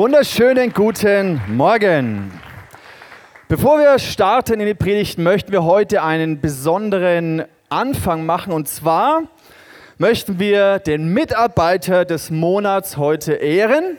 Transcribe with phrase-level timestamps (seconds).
[0.00, 2.32] wunderschönen guten Morgen.
[3.48, 8.50] Bevor wir starten in die Predigt, möchten wir heute einen besonderen Anfang machen.
[8.54, 9.24] Und zwar
[9.98, 13.98] möchten wir den Mitarbeiter des Monats heute ehren.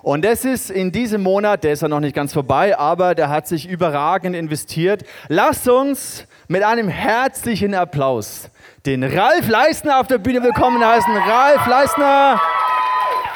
[0.00, 3.28] Und das ist in diesem Monat, der ist ja noch nicht ganz vorbei, aber der
[3.28, 5.02] hat sich überragend investiert.
[5.28, 8.48] Lasst uns mit einem herzlichen Applaus
[8.86, 11.14] den Ralf Leistner auf der Bühne willkommen heißen.
[11.14, 12.40] Ralf Leistner,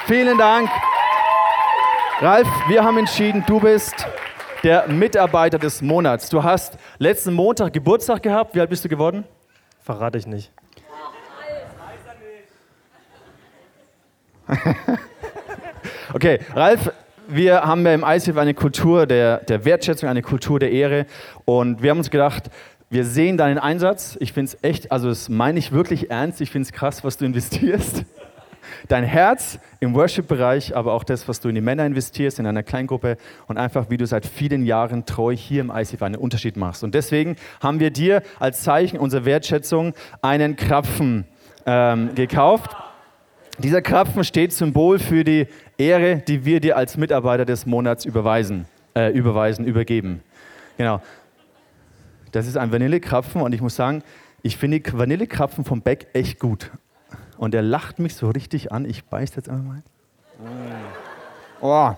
[0.06, 0.70] vielen Dank.
[2.24, 4.06] Ralf, wir haben entschieden, du bist
[4.62, 6.30] der Mitarbeiter des Monats.
[6.30, 8.54] Du hast letzten Montag Geburtstag gehabt.
[8.54, 9.24] Wie alt bist du geworden?
[9.82, 10.50] Verrate ich nicht.
[16.14, 16.90] okay, Ralf,
[17.28, 21.04] wir haben ja im ICF eine Kultur der, der Wertschätzung, eine Kultur der Ehre.
[21.44, 22.44] Und wir haben uns gedacht,
[22.88, 24.16] wir sehen deinen Einsatz.
[24.18, 26.40] Ich finde es echt, also das meine ich wirklich ernst.
[26.40, 28.06] Ich finde es krass, was du investierst.
[28.88, 32.62] Dein Herz im Worship-Bereich, aber auch das, was du in die Männer investierst, in einer
[32.62, 36.84] Kleingruppe und einfach, wie du seit vielen Jahren treu hier im ICF einen Unterschied machst.
[36.84, 41.24] Und deswegen haben wir dir als Zeichen unserer Wertschätzung einen Krapfen
[41.64, 42.76] ähm, gekauft.
[43.58, 45.46] Dieser Krapfen steht Symbol für die
[45.78, 50.22] Ehre, die wir dir als Mitarbeiter des Monats überweisen, äh, überweisen, übergeben.
[50.76, 51.00] Genau.
[52.32, 54.02] Das ist ein Vanillekrapfen und ich muss sagen,
[54.42, 56.70] ich finde Vanillekrapfen vom Beck echt gut.
[57.36, 58.84] Und er lacht mich so richtig an.
[58.84, 59.82] Ich beiß jetzt einmal mal.
[61.60, 61.94] Oh,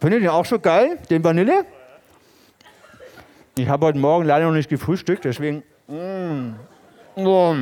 [0.00, 1.64] findet ihr auch so geil, den Vanille?
[3.56, 5.62] Ich habe heute Morgen leider noch nicht gefrühstückt, deswegen.
[5.86, 6.56] Mm,
[7.14, 7.54] oh,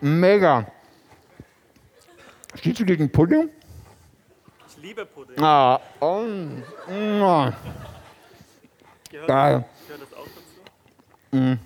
[0.00, 0.66] mega.
[2.54, 3.48] Stehst du gegen Pudding?
[4.68, 5.42] Ich liebe Pudding.
[5.42, 6.24] Ah, oh,
[6.88, 7.50] oh.
[9.10, 9.64] Gehört, Geil.
[9.86, 10.26] gehört das auch
[11.32, 11.58] dazu?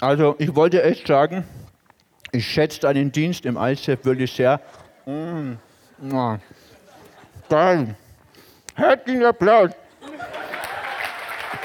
[0.00, 1.44] Also, ich wollte echt sagen,
[2.34, 4.60] ich schätze deinen Dienst im ICF wirklich sehr.
[5.06, 5.52] Mm,
[6.10, 6.36] oh.
[7.48, 7.94] Geil.
[8.74, 9.70] Herzlichen Applaus.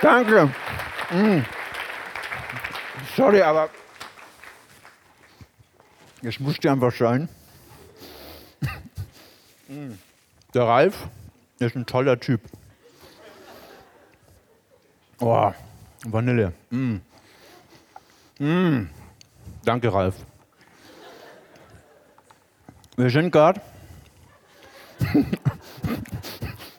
[0.02, 0.54] Danke.
[1.10, 1.40] Mm.
[3.18, 3.70] Sorry, aber
[6.22, 7.28] es musste einfach sein.
[9.68, 10.00] Mm.
[10.56, 11.08] Der Ralf
[11.60, 12.42] ist ein toller Typ.
[15.20, 15.54] Oh,
[16.06, 16.54] Vanille.
[16.72, 16.96] Mm.
[18.40, 18.90] Mm.
[19.64, 20.16] Danke, Ralf.
[23.00, 23.62] Wir sind gerade.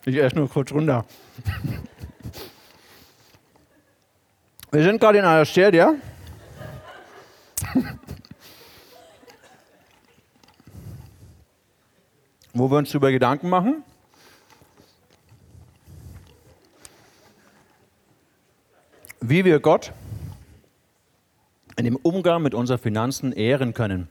[0.04, 1.06] ich esse nur kurz runter.
[4.70, 5.94] Wir sind gerade in einer Serie.
[12.52, 13.82] wo wir uns darüber Gedanken machen.
[19.22, 19.94] Wie wir Gott
[21.78, 24.10] in dem Umgang mit unseren Finanzen ehren können.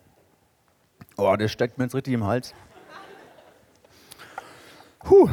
[1.22, 2.54] Oh, das steckt mir jetzt richtig im Hals.
[5.00, 5.30] Puh.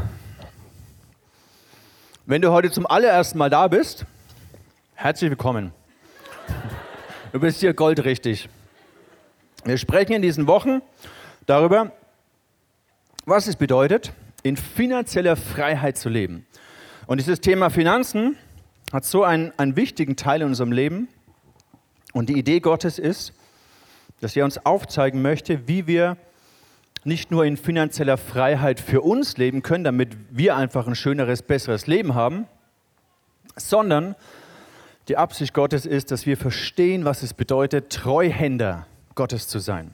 [2.25, 4.05] Wenn du heute zum allerersten Mal da bist,
[4.97, 5.71] herzlich willkommen.
[7.31, 8.49] Du bist hier goldrichtig.
[9.65, 10.83] Wir sprechen in diesen Wochen
[11.47, 11.93] darüber,
[13.25, 16.49] was es bedeutet, in finanzieller Freiheit zu leben.
[17.07, 18.37] Und dieses Thema Finanzen
[18.93, 21.07] hat so einen, einen wichtigen Teil in unserem Leben.
[22.13, 23.35] Und die Idee Gottes ist,
[24.21, 26.17] dass er uns aufzeigen möchte, wie wir
[27.05, 31.87] nicht nur in finanzieller Freiheit für uns leben können, damit wir einfach ein schöneres, besseres
[31.87, 32.47] Leben haben,
[33.57, 34.17] sondern
[35.09, 39.93] die Absicht Gottes ist, dass wir verstehen, was es bedeutet, Treuhänder Gottes zu sein.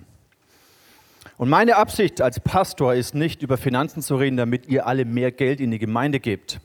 [1.37, 5.33] Und meine Absicht als Pastor ist nicht, über Finanzen zu reden, damit ihr alle mehr
[5.33, 6.61] Geld in die Gemeinde gebt.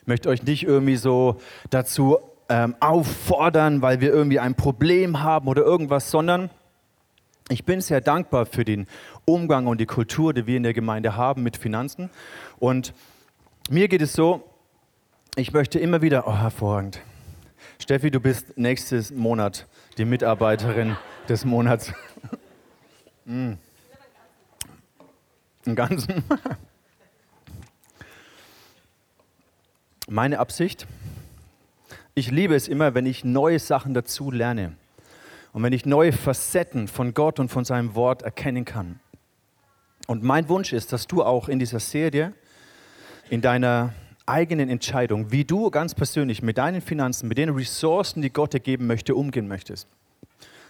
[0.00, 2.18] Ich möchte euch nicht irgendwie so dazu
[2.48, 6.48] ähm, auffordern, weil wir irgendwie ein Problem haben oder irgendwas, sondern
[7.50, 8.86] ich bin sehr dankbar für den
[9.24, 12.08] Umgang und die Kultur, die wir in der Gemeinde haben mit Finanzen.
[12.60, 12.94] Und
[13.68, 14.48] mir geht es so,
[15.34, 17.00] ich möchte immer wieder, oh hervorragend.
[17.80, 19.66] Steffi, du bist nächstes Monat
[19.98, 20.96] die Mitarbeiterin
[21.28, 21.92] des Monats.
[23.24, 23.54] mm.
[25.66, 26.22] Im Ganzen.
[30.08, 30.86] Meine Absicht,
[32.14, 34.76] ich liebe es immer, wenn ich neue Sachen dazu lerne
[35.52, 39.00] und wenn ich neue Facetten von Gott und von seinem Wort erkennen kann.
[40.06, 42.32] Und mein Wunsch ist, dass du auch in dieser Serie,
[43.28, 43.94] in deiner
[44.26, 48.60] eigenen Entscheidung, wie du ganz persönlich mit deinen Finanzen, mit den Ressourcen, die Gott dir
[48.60, 49.88] geben möchte, umgehen möchtest.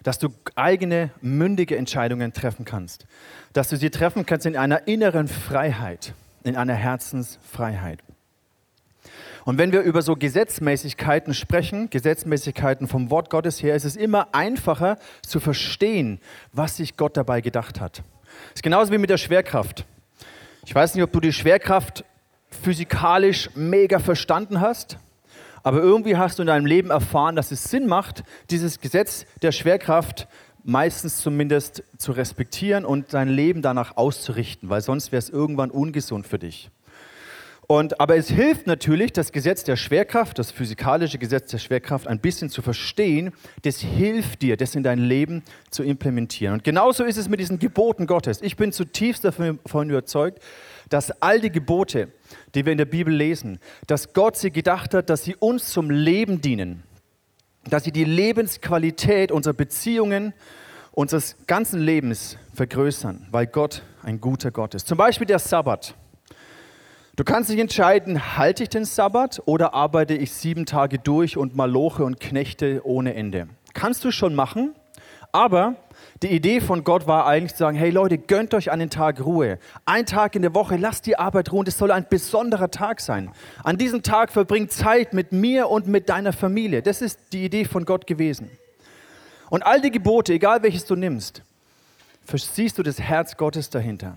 [0.02, 3.06] Dass du eigene, mündige Entscheidungen treffen kannst.
[3.52, 8.02] Dass du sie treffen kannst in einer inneren Freiheit, in einer Herzensfreiheit.
[9.44, 14.28] Und wenn wir über so Gesetzmäßigkeiten sprechen, Gesetzmäßigkeiten vom Wort Gottes her, ist es immer
[14.32, 16.20] einfacher zu verstehen,
[16.52, 18.02] was sich Gott dabei gedacht hat.
[18.48, 19.84] Es ist genauso wie mit der Schwerkraft.
[20.66, 22.04] Ich weiß nicht, ob du die Schwerkraft
[22.62, 24.98] physikalisch mega verstanden hast,
[25.62, 29.52] aber irgendwie hast du in deinem Leben erfahren, dass es Sinn macht, dieses Gesetz der
[29.52, 30.26] Schwerkraft
[30.62, 36.26] meistens zumindest zu respektieren und dein Leben danach auszurichten, weil sonst wäre es irgendwann ungesund
[36.26, 36.70] für dich.
[37.70, 42.18] Und, aber es hilft natürlich, das Gesetz der Schwerkraft, das physikalische Gesetz der Schwerkraft ein
[42.18, 43.30] bisschen zu verstehen.
[43.62, 46.54] Das hilft dir, das in dein Leben zu implementieren.
[46.54, 48.42] Und genauso ist es mit diesen Geboten Gottes.
[48.42, 50.42] Ich bin zutiefst davon überzeugt,
[50.88, 52.08] dass all die Gebote,
[52.56, 55.90] die wir in der Bibel lesen, dass Gott sie gedacht hat, dass sie uns zum
[55.90, 56.82] Leben dienen,
[57.68, 60.34] dass sie die Lebensqualität unserer Beziehungen,
[60.90, 64.88] unseres ganzen Lebens vergrößern, weil Gott ein guter Gott ist.
[64.88, 65.94] Zum Beispiel der Sabbat.
[67.20, 71.54] Du kannst dich entscheiden, halte ich den Sabbat oder arbeite ich sieben Tage durch und
[71.54, 73.46] maloche und knechte ohne Ende.
[73.74, 74.74] Kannst du schon machen,
[75.30, 75.74] aber
[76.22, 79.58] die Idee von Gott war eigentlich zu sagen, hey Leute, gönnt euch einen Tag Ruhe.
[79.84, 81.66] Ein Tag in der Woche, lasst die Arbeit ruhen.
[81.66, 83.30] Das soll ein besonderer Tag sein.
[83.64, 86.80] An diesem Tag verbringt Zeit mit mir und mit deiner Familie.
[86.80, 88.50] Das ist die Idee von Gott gewesen.
[89.50, 91.42] Und all die Gebote, egal welches du nimmst,
[92.34, 94.16] siehst du das Herz Gottes dahinter.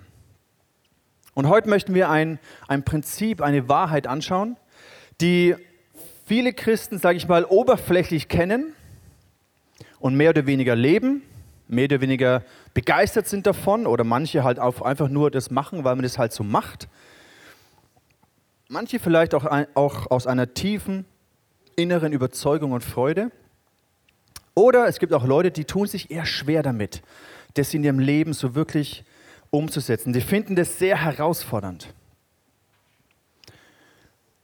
[1.33, 4.55] Und heute möchten wir ein, ein Prinzip, eine Wahrheit anschauen,
[5.19, 5.55] die
[6.25, 8.73] viele Christen, sage ich mal, oberflächlich kennen
[9.99, 11.23] und mehr oder weniger leben,
[11.67, 12.43] mehr oder weniger
[12.73, 16.33] begeistert sind davon oder manche halt auch einfach nur das machen, weil man das halt
[16.33, 16.87] so macht.
[18.67, 21.05] Manche vielleicht auch, auch aus einer tiefen
[21.75, 23.31] inneren Überzeugung und Freude.
[24.55, 27.01] Oder es gibt auch Leute, die tun sich eher schwer damit,
[27.55, 29.03] das in ihrem Leben so wirklich
[29.53, 30.13] umzusetzen.
[30.13, 31.93] Die finden das sehr herausfordernd.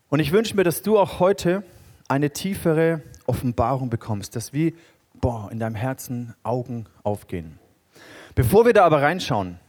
[0.09, 1.63] Und ich wünsche mir, dass du auch heute
[2.07, 4.75] eine tiefere Offenbarung bekommst, dass wie
[5.15, 7.59] boah, in deinem Herzen Augen aufgehen.
[8.35, 9.59] Bevor wir da aber reinschauen,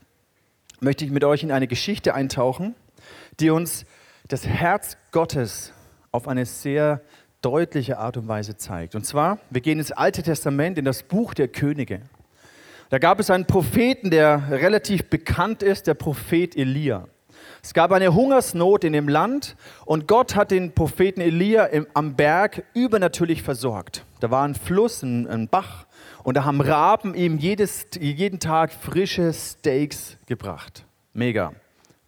[0.81, 2.75] möchte ich mit euch in eine Geschichte eintauchen,
[3.40, 3.86] die uns
[4.28, 5.72] das Herz Gottes
[6.12, 7.00] auf eine sehr
[7.40, 8.94] deutliche Art und Weise zeigt.
[8.94, 12.02] Und zwar, wir gehen ins Alte Testament, in das Buch der Könige.
[12.90, 17.06] Da gab es einen Propheten, der relativ bekannt ist, der Prophet Elia.
[17.62, 19.54] Es gab eine Hungersnot in dem Land
[19.84, 24.04] und Gott hat den Propheten Elia im, am Berg übernatürlich versorgt.
[24.19, 25.87] Da war ein Fluss, ein, ein Bach
[26.25, 30.84] und da haben Raben ihm jedes, jeden Tag frische Steaks gebracht.
[31.12, 31.52] Mega.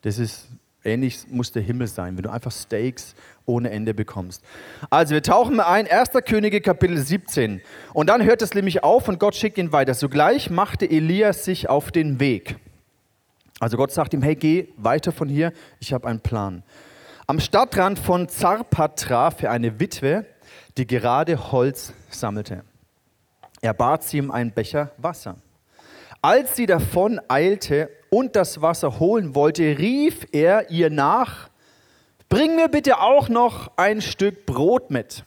[0.00, 0.48] Das ist
[0.82, 3.14] ähnlich muss der Himmel sein, wenn du einfach Steaks
[3.46, 4.42] ohne Ende bekommst.
[4.90, 6.10] Also wir tauchen mal ein, 1.
[6.24, 7.60] Könige Kapitel 17.
[7.92, 9.94] Und dann hört es nämlich auf und Gott schickt ihn weiter.
[9.94, 12.56] Sogleich machte Elias sich auf den Weg.
[13.60, 16.62] Also Gott sagt ihm, hey, geh weiter von hier, ich habe einen Plan.
[17.26, 20.26] Am Stadtrand von Zarpat traf er eine Witwe,
[20.76, 22.64] die gerade Holz sammelte.
[23.60, 25.36] Er bat sie um einen Becher Wasser.
[26.20, 31.48] Als sie davon eilte und das Wasser holen wollte, rief er ihr nach,
[32.32, 35.22] bring mir bitte auch noch ein Stück Brot mit.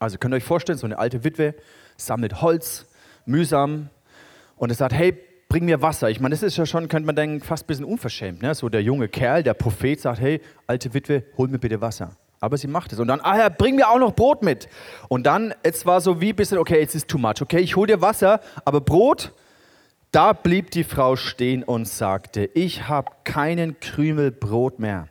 [0.00, 1.54] Also könnt ihr euch vorstellen, so eine alte Witwe
[1.96, 2.86] sammelt Holz,
[3.24, 3.88] mühsam,
[4.56, 5.16] und er sagt, hey,
[5.48, 6.10] bring mir Wasser.
[6.10, 8.42] Ich meine, das ist ja schon, könnte man denken, fast ein bisschen unverschämt.
[8.42, 8.52] Ne?
[8.56, 12.16] So der junge Kerl, der Prophet sagt, hey, alte Witwe, hol mir bitte Wasser.
[12.40, 12.98] Aber sie macht es.
[12.98, 14.68] Und dann, ah ja, bring mir auch noch Brot mit.
[15.08, 17.40] Und dann, es war so wie ein bisschen, okay, jetzt ist too much.
[17.40, 19.32] Okay, ich hol dir Wasser, aber Brot,
[20.10, 25.06] da blieb die Frau stehen und sagte, ich habe keinen Krümel Brot mehr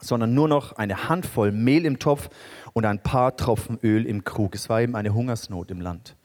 [0.00, 2.30] sondern nur noch eine Handvoll Mehl im Topf
[2.72, 4.54] und ein paar Tropfen Öl im Krug.
[4.54, 6.16] Es war eben eine Hungersnot im Land.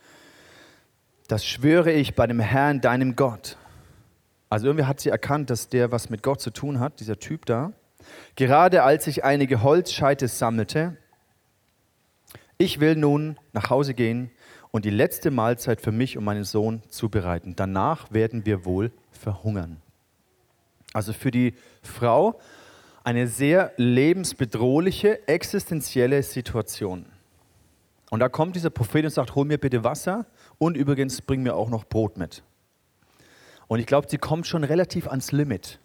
[1.27, 3.57] Das schwöre ich bei dem Herrn, deinem Gott.
[4.49, 7.45] Also irgendwie hat sie erkannt, dass der was mit Gott zu tun hat, dieser Typ
[7.45, 7.73] da.
[8.35, 10.97] Gerade als ich einige Holzscheite sammelte,
[12.57, 14.31] ich will nun nach Hause gehen
[14.71, 17.55] und die letzte Mahlzeit für mich und meinen Sohn zubereiten.
[17.55, 19.81] Danach werden wir wohl verhungern.
[20.93, 22.39] Also für die Frau
[23.05, 27.05] eine sehr lebensbedrohliche, existenzielle Situation.
[28.09, 30.25] Und da kommt dieser Prophet und sagt, hol mir bitte Wasser
[30.57, 32.41] und übrigens bring mir auch noch Brot mit.
[33.67, 35.79] Und ich glaube, sie kommt schon relativ ans Limit.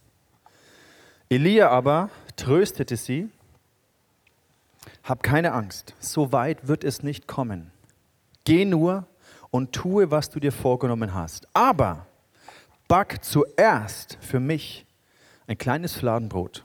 [1.28, 3.28] Elia aber tröstete sie,
[5.02, 7.70] hab keine Angst, so weit wird es nicht kommen.
[8.44, 9.06] Geh nur
[9.50, 11.48] und tue, was du dir vorgenommen hast.
[11.52, 12.06] Aber
[12.88, 14.86] back zuerst für mich
[15.46, 16.64] ein kleines Fladenbrot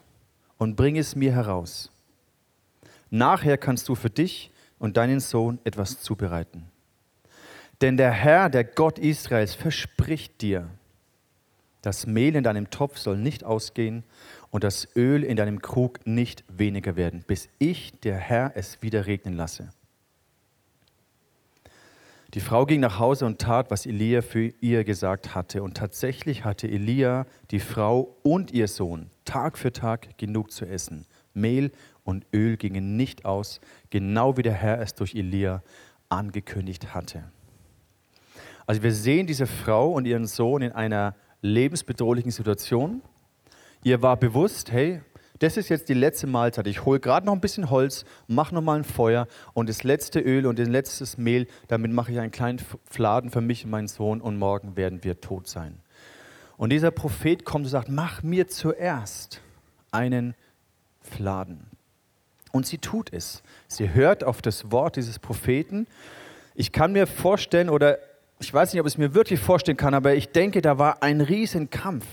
[0.58, 1.92] und bring es mir heraus.
[3.10, 6.66] Nachher kannst du für dich und deinen Sohn etwas zubereiten.
[7.82, 10.70] Denn der Herr, der Gott Israels, verspricht dir,
[11.82, 14.04] das Mehl in deinem Topf soll nicht ausgehen
[14.50, 19.06] und das Öl in deinem Krug nicht weniger werden, bis ich, der Herr, es wieder
[19.06, 19.70] regnen lasse.
[22.36, 25.63] Die Frau ging nach Hause und tat, was Elia für ihr gesagt hatte.
[25.63, 31.06] Und tatsächlich hatte Elia, die Frau und ihr Sohn Tag für Tag genug zu essen.
[31.34, 31.72] Mehl
[32.04, 35.63] und Öl gingen nicht aus, genau wie der Herr es durch Elia
[36.10, 37.24] angekündigt hatte.
[38.68, 43.01] Also wir sehen diese Frau und ihren Sohn in einer lebensbedrohlichen Situation.
[43.82, 45.00] Ihr war bewusst, hey,
[45.39, 46.68] das ist jetzt die letzte Mahlzeit.
[46.68, 50.20] Ich hole gerade noch ein bisschen Holz, mache noch mal ein Feuer und das letzte
[50.20, 53.88] Öl und das letzte Mehl, damit mache ich einen kleinen Fladen für mich und meinen
[53.88, 55.80] Sohn und morgen werden wir tot sein.
[56.58, 59.42] Und dieser Prophet kommt und sagt, mach mir zuerst
[59.92, 60.36] einen
[61.01, 61.68] Fladen.
[62.51, 63.44] Und sie tut es.
[63.68, 65.88] Sie hört auf das Wort dieses Propheten.
[66.54, 67.98] Ich kann mir vorstellen, oder
[68.39, 71.04] ich weiß nicht, ob ich es mir wirklich vorstellen kann, aber ich denke, da war
[71.04, 72.06] ein Riesenkampf.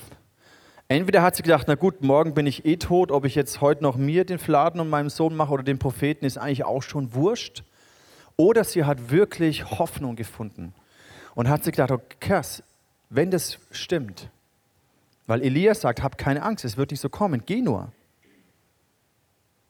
[0.88, 3.82] Entweder hat sie gedacht, na gut, morgen bin ich eh tot, ob ich jetzt heute
[3.82, 7.14] noch mir den Fladen und meinem Sohn mache oder den Propheten, ist eigentlich auch schon
[7.14, 7.64] wurscht.
[8.36, 10.74] Oder sie hat wirklich Hoffnung gefunden
[11.34, 12.42] und hat sich gedacht, okay,
[13.08, 14.30] wenn das stimmt,
[15.26, 17.92] weil Elias sagt, hab keine Angst, es wird nicht so kommen, geh nur.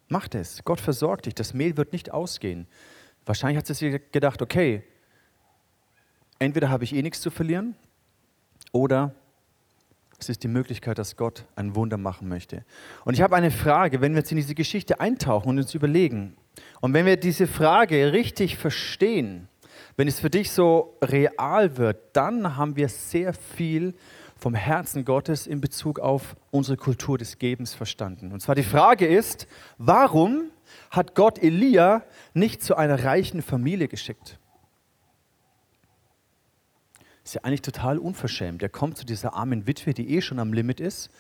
[0.09, 0.63] Mach das.
[0.65, 1.35] Gott versorgt dich.
[1.35, 2.67] Das Mehl wird nicht ausgehen.
[3.25, 4.83] Wahrscheinlich hat sie sich gedacht, okay,
[6.39, 7.77] entweder habe ich eh nichts zu verlieren
[8.73, 9.15] oder
[10.23, 12.65] es ist die Möglichkeit, dass Gott ein Wunder machen möchte.
[13.05, 16.37] Und ich habe eine Frage, wenn wir jetzt in diese Geschichte eintauchen und uns überlegen,
[16.81, 19.49] und wenn wir diese Frage richtig verstehen,
[19.97, 23.95] wenn es für dich so real wird, dann haben wir sehr viel
[24.37, 28.33] vom Herzen Gottes in Bezug auf unsere Kultur des Gebens verstanden.
[28.33, 29.47] Und zwar die Frage ist,
[29.79, 30.51] warum
[30.91, 32.03] hat Gott Elia
[32.35, 34.39] nicht zu einer reichen Familie geschickt?
[37.25, 38.63] Ist ja eigentlich total unverschämt.
[38.63, 41.11] Er kommt zu dieser armen Witwe, die eh schon am Limit ist.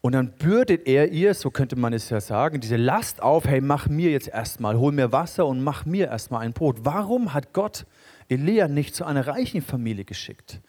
[0.00, 3.60] Und dann bürdet er ihr, so könnte man es ja sagen, diese Last auf, hey,
[3.60, 6.84] mach mir jetzt erstmal, hol mir Wasser und mach mir erstmal ein Brot.
[6.84, 7.84] Warum hat Gott
[8.28, 10.60] Elia nicht zu einer reichen Familie geschickt?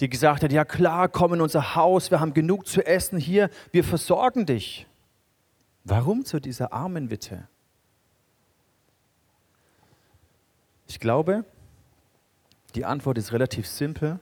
[0.00, 3.50] die gesagt hat, ja klar, komm in unser Haus, wir haben genug zu essen hier,
[3.72, 4.86] wir versorgen dich.
[5.84, 7.48] Warum zu dieser armen Witwe?
[10.86, 11.44] Ich glaube,
[12.74, 14.20] die Antwort ist relativ simpel,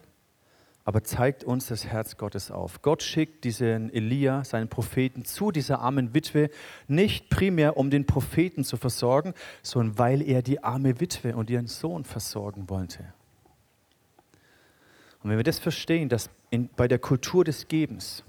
[0.87, 2.81] aber zeigt uns das Herz Gottes auf.
[2.81, 6.49] Gott schickt diesen Elia, seinen Propheten, zu dieser armen Witwe,
[6.87, 11.67] nicht primär um den Propheten zu versorgen, sondern weil er die arme Witwe und ihren
[11.67, 13.13] Sohn versorgen wollte.
[15.21, 18.23] Und wenn wir das verstehen, dass in, bei der Kultur des Gebens,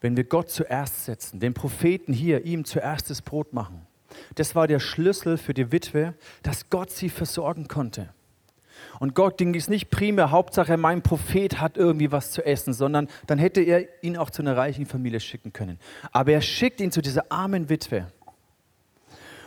[0.00, 3.88] wenn wir Gott zuerst setzen, den Propheten hier, ihm zuerst das Brot machen,
[4.36, 8.14] das war der Schlüssel für die Witwe, dass Gott sie versorgen konnte.
[9.00, 13.08] Und Gott ging es nicht primär, Hauptsache mein Prophet hat irgendwie was zu essen, sondern
[13.26, 15.78] dann hätte er ihn auch zu einer reichen Familie schicken können.
[16.12, 18.06] Aber er schickt ihn zu dieser armen Witwe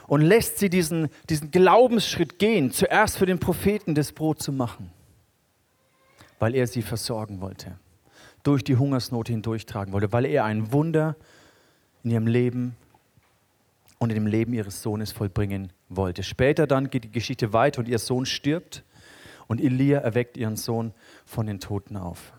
[0.08, 4.92] und lässt sie diesen, diesen Glaubensschritt gehen, zuerst für den Propheten das Brot zu machen
[6.42, 7.78] weil er sie versorgen wollte,
[8.42, 11.16] durch die Hungersnot hindurchtragen wollte, weil er ein Wunder
[12.04, 12.76] in ihrem Leben
[14.00, 16.24] und in dem Leben ihres Sohnes vollbringen wollte.
[16.24, 18.84] Später dann geht die Geschichte weiter und ihr Sohn stirbt
[19.52, 20.94] und Elia erweckt ihren Sohn
[21.26, 22.32] von den Toten auf.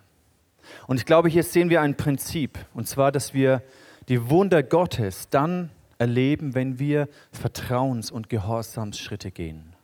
[0.86, 3.62] Und ich glaube, hier sehen wir ein Prinzip, und zwar, dass wir
[4.08, 9.74] die Wunder Gottes dann erleben, wenn wir Vertrauens- und Gehorsamsschritte gehen.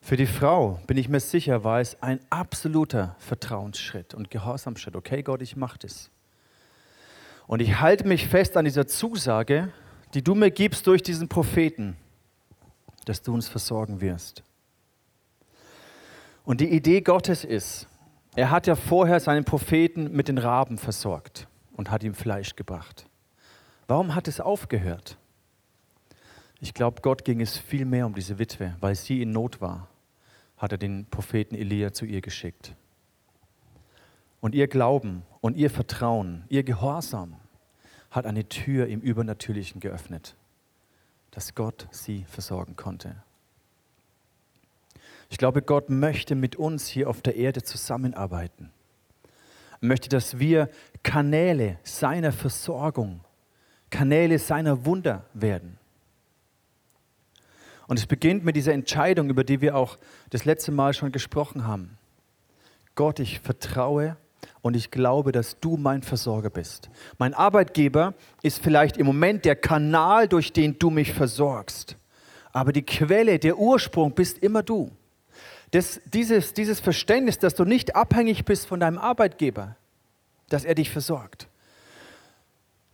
[0.00, 4.96] Für die Frau, bin ich mir sicher, war es ein absoluter Vertrauensschritt und Gehorsamschritt.
[4.96, 6.10] Okay, Gott, ich mache das.
[7.46, 9.72] Und ich halte mich fest an dieser Zusage,
[10.14, 11.96] die du mir gibst durch diesen Propheten,
[13.04, 14.42] dass du uns versorgen wirst.
[16.48, 17.88] Und die Idee Gottes ist,
[18.34, 23.06] er hat ja vorher seinen Propheten mit den Raben versorgt und hat ihm Fleisch gebracht.
[23.86, 25.18] Warum hat es aufgehört?
[26.58, 29.88] Ich glaube, Gott ging es viel mehr um diese Witwe, weil sie in Not war,
[30.56, 32.74] hat er den Propheten Elia zu ihr geschickt.
[34.40, 37.36] Und ihr Glauben und ihr Vertrauen, ihr Gehorsam
[38.10, 40.34] hat eine Tür im Übernatürlichen geöffnet,
[41.30, 43.16] dass Gott sie versorgen konnte.
[45.28, 48.70] Ich glaube, Gott möchte mit uns hier auf der Erde zusammenarbeiten.
[49.80, 50.68] Er möchte, dass wir
[51.02, 53.20] Kanäle seiner Versorgung,
[53.90, 55.78] Kanäle seiner Wunder werden.
[57.86, 59.98] Und es beginnt mit dieser Entscheidung, über die wir auch
[60.30, 61.96] das letzte Mal schon gesprochen haben.
[62.94, 64.16] Gott, ich vertraue
[64.60, 66.90] und ich glaube, dass du mein Versorger bist.
[67.18, 71.96] Mein Arbeitgeber ist vielleicht im Moment der Kanal, durch den du mich versorgst.
[72.52, 74.90] Aber die Quelle, der Ursprung bist immer du.
[75.70, 79.76] Das, dieses, dieses Verständnis, dass du nicht abhängig bist von deinem Arbeitgeber,
[80.48, 81.48] dass er dich versorgt.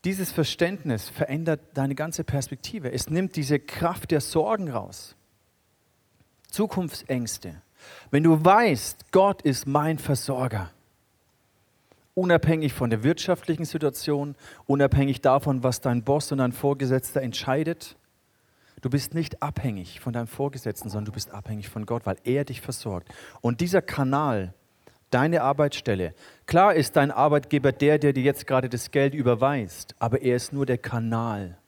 [0.04, 2.92] Dieses Verständnis verändert deine ganze Perspektive.
[2.92, 5.16] Es nimmt diese Kraft der Sorgen raus.
[6.50, 7.62] Zukunftsängste,
[8.10, 10.70] wenn du weißt, Gott ist mein Versorger,
[12.14, 17.96] unabhängig von der wirtschaftlichen Situation, unabhängig davon, was dein Boss und dein Vorgesetzter entscheidet,
[18.80, 22.44] du bist nicht abhängig von deinem Vorgesetzten, sondern du bist abhängig von Gott, weil er
[22.44, 23.08] dich versorgt.
[23.40, 24.54] Und dieser Kanal,
[25.10, 26.14] deine Arbeitsstelle,
[26.46, 30.52] klar ist dein Arbeitgeber der, der dir jetzt gerade das Geld überweist, aber er ist
[30.52, 31.58] nur der Kanal.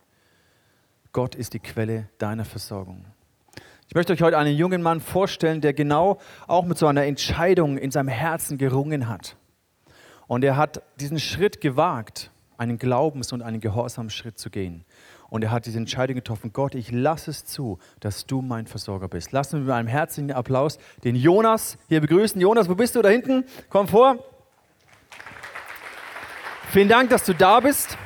[1.13, 3.05] Gott ist die Quelle deiner Versorgung.
[3.89, 7.79] Ich möchte euch heute einen jungen Mann vorstellen, der genau auch mit so einer Entscheidung
[7.79, 9.37] in seinem Herzen gerungen hat.
[10.27, 14.85] Und er hat diesen Schritt gewagt, einen Glaubens- und einen Gehorsamsschritt zu gehen.
[15.29, 19.09] Und er hat diese Entscheidung getroffen, Gott, ich lasse es zu, dass du mein Versorger
[19.09, 19.33] bist.
[19.33, 22.41] Lass uns mit einem herzlichen Applaus den Jonas hier begrüßen.
[22.41, 23.03] Jonas, wo bist du?
[23.03, 23.45] Da hinten?
[23.69, 24.19] Komm vor.
[26.71, 27.97] Vielen Dank, dass du da bist.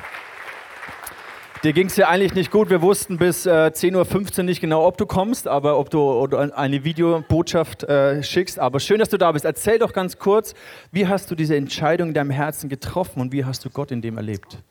[1.63, 2.71] Dir ging es ja eigentlich nicht gut.
[2.71, 6.83] Wir wussten bis äh, 10.15 Uhr nicht genau, ob du kommst, aber ob du eine
[6.83, 8.57] Videobotschaft äh, schickst.
[8.57, 9.45] Aber schön, dass du da bist.
[9.45, 10.55] Erzähl doch ganz kurz,
[10.91, 14.01] wie hast du diese Entscheidung in deinem Herzen getroffen und wie hast du Gott in
[14.01, 14.63] dem erlebt?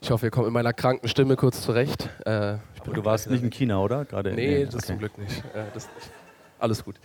[0.00, 2.08] Ich hoffe, ihr kommt mit meiner kranken Stimme kurz zurecht.
[2.24, 4.04] Äh, du warst nicht in China, oder?
[4.04, 4.86] Gerade nee, das okay.
[4.86, 5.38] zum Glück nicht.
[5.54, 5.88] Äh, das.
[6.58, 6.96] Alles gut.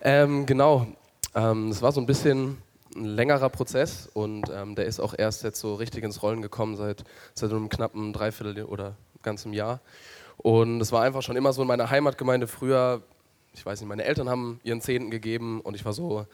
[0.00, 0.86] Ähm, genau.
[1.34, 2.58] Ähm, es war so ein bisschen
[2.96, 6.76] ein längerer Prozess und ähm, der ist auch erst jetzt so richtig ins Rollen gekommen
[6.76, 9.80] seit, seit einem knappen Dreiviertel oder ganzem Jahr.
[10.38, 13.02] Und es war einfach schon immer so in meiner Heimatgemeinde früher,
[13.52, 16.26] ich weiß nicht, meine Eltern haben ihren Zehnten gegeben und ich war so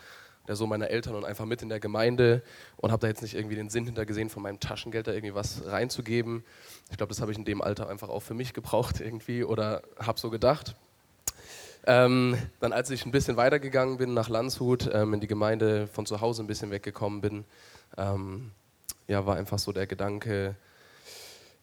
[0.46, 2.42] der Sohn meiner Eltern und einfach mit in der Gemeinde
[2.76, 5.66] und habe da jetzt nicht irgendwie den Sinn hintergesehen, von meinem Taschengeld da irgendwie was
[5.66, 6.44] reinzugeben.
[6.90, 9.82] Ich glaube, das habe ich in dem Alter einfach auch für mich gebraucht irgendwie oder
[9.98, 10.76] habe so gedacht.
[11.86, 16.06] Ähm, dann, als ich ein bisschen weitergegangen bin nach Landshut, ähm, in die Gemeinde von
[16.06, 17.44] zu Hause ein bisschen weggekommen bin,
[17.98, 18.52] ähm,
[19.06, 20.56] ja, war einfach so der Gedanke,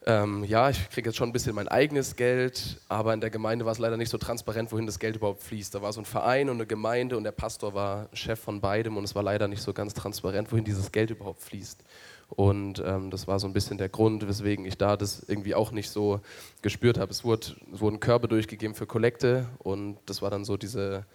[0.05, 3.65] ähm, ja, ich kriege jetzt schon ein bisschen mein eigenes Geld, aber in der Gemeinde
[3.65, 5.75] war es leider nicht so transparent, wohin das Geld überhaupt fließt.
[5.75, 8.97] Da war so ein Verein und eine Gemeinde und der Pastor war Chef von beidem
[8.97, 11.83] und es war leider nicht so ganz transparent, wohin dieses Geld überhaupt fließt.
[12.29, 15.71] Und ähm, das war so ein bisschen der Grund, weswegen ich da das irgendwie auch
[15.71, 16.21] nicht so
[16.63, 17.11] gespürt habe.
[17.11, 21.05] Es, wurde, es wurden Körbe durchgegeben für Kollekte und das war dann so diese,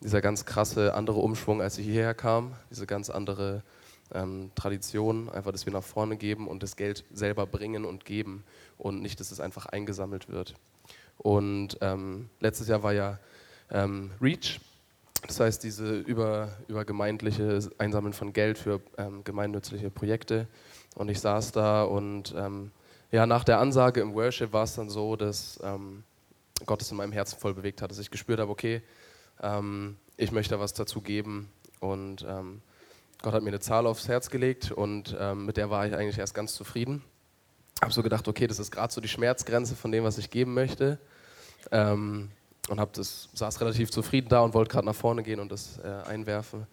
[0.00, 2.52] dieser ganz krasse andere Umschwung, als ich hierher kam.
[2.70, 3.64] Diese ganz andere
[4.14, 8.44] ähm, Tradition, einfach, dass wir nach vorne geben und das Geld selber bringen und geben
[8.78, 10.54] und nicht, dass es einfach eingesammelt wird.
[11.18, 13.18] Und ähm, letztes Jahr war ja
[13.70, 14.60] ähm, REACH
[15.26, 20.48] das heißt, diese über, übergemeindliche Einsammeln von Geld für ähm, gemeinnützliche Projekte.
[20.96, 22.72] Und ich saß da und ähm,
[23.12, 26.02] ja, nach der Ansage im Worship war es dann so, dass ähm,
[26.66, 28.82] Gott es in meinem Herzen voll bewegt hat, dass ich gespürt habe, okay,
[30.18, 31.50] ich möchte was dazu geben.
[31.80, 32.62] Und ähm,
[33.22, 36.18] Gott hat mir eine Zahl aufs Herz gelegt und ähm, mit der war ich eigentlich
[36.18, 37.02] erst ganz zufrieden.
[37.80, 40.54] Habe so gedacht, okay, das ist gerade so die Schmerzgrenze von dem, was ich geben
[40.54, 40.98] möchte.
[41.70, 42.30] Ähm,
[42.68, 45.78] und hab das, saß relativ zufrieden da und wollte gerade nach vorne gehen und das
[45.78, 46.66] äh, einwerfen.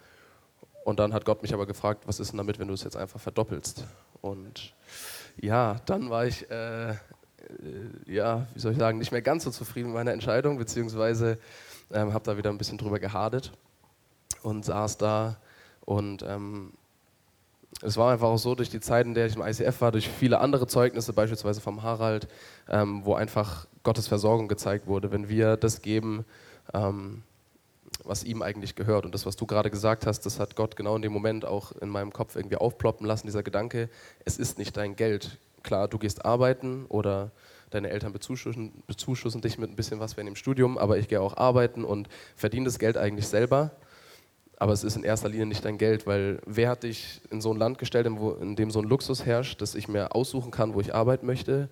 [0.85, 2.97] Und dann hat Gott mich aber gefragt, was ist denn damit, wenn du es jetzt
[2.97, 3.85] einfach verdoppelst?
[4.21, 4.73] Und
[5.39, 6.95] ja, dann war ich, äh, äh,
[8.07, 11.37] ja, wie soll ich sagen, nicht mehr ganz so zufrieden mit meiner Entscheidung, beziehungsweise
[11.91, 13.51] ähm, habe da wieder ein bisschen drüber gehadet
[14.41, 15.37] und saß da
[15.89, 16.73] und ähm,
[17.81, 20.07] es war einfach auch so, durch die Zeit, in der ich im ICF war, durch
[20.07, 22.27] viele andere Zeugnisse, beispielsweise vom Harald,
[22.69, 26.25] ähm, wo einfach Gottes Versorgung gezeigt wurde, wenn wir das geben,
[26.75, 27.23] ähm,
[28.03, 29.05] was ihm eigentlich gehört.
[29.05, 31.71] Und das, was du gerade gesagt hast, das hat Gott genau in dem Moment auch
[31.71, 33.89] in meinem Kopf irgendwie aufploppen lassen, dieser Gedanke,
[34.25, 35.39] es ist nicht dein Geld.
[35.63, 37.31] Klar, du gehst arbeiten oder
[37.71, 41.19] deine Eltern bezuschussen, bezuschussen dich mit ein bisschen was während dem Studium, aber ich gehe
[41.19, 43.71] auch arbeiten und verdiene das Geld eigentlich selber
[44.59, 47.51] aber es ist in erster Linie nicht dein Geld, weil wer hat dich in so
[47.51, 50.81] ein Land gestellt, in, dem so ein Luxus herrscht, dass ich mir aussuchen kann, wo
[50.81, 51.69] ich arbeiten möchte?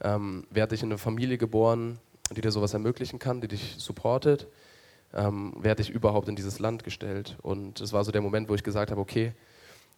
[0.00, 1.98] Ähm, wer hat dich in eine Familie geboren,
[2.30, 4.46] die dir sowas ermöglichen kann, die dich supportet?
[5.12, 7.36] Ähm, wer hat dich überhaupt in dieses Land gestellt?
[7.42, 9.32] Und es war so der Moment, wo ich gesagt habe, okay,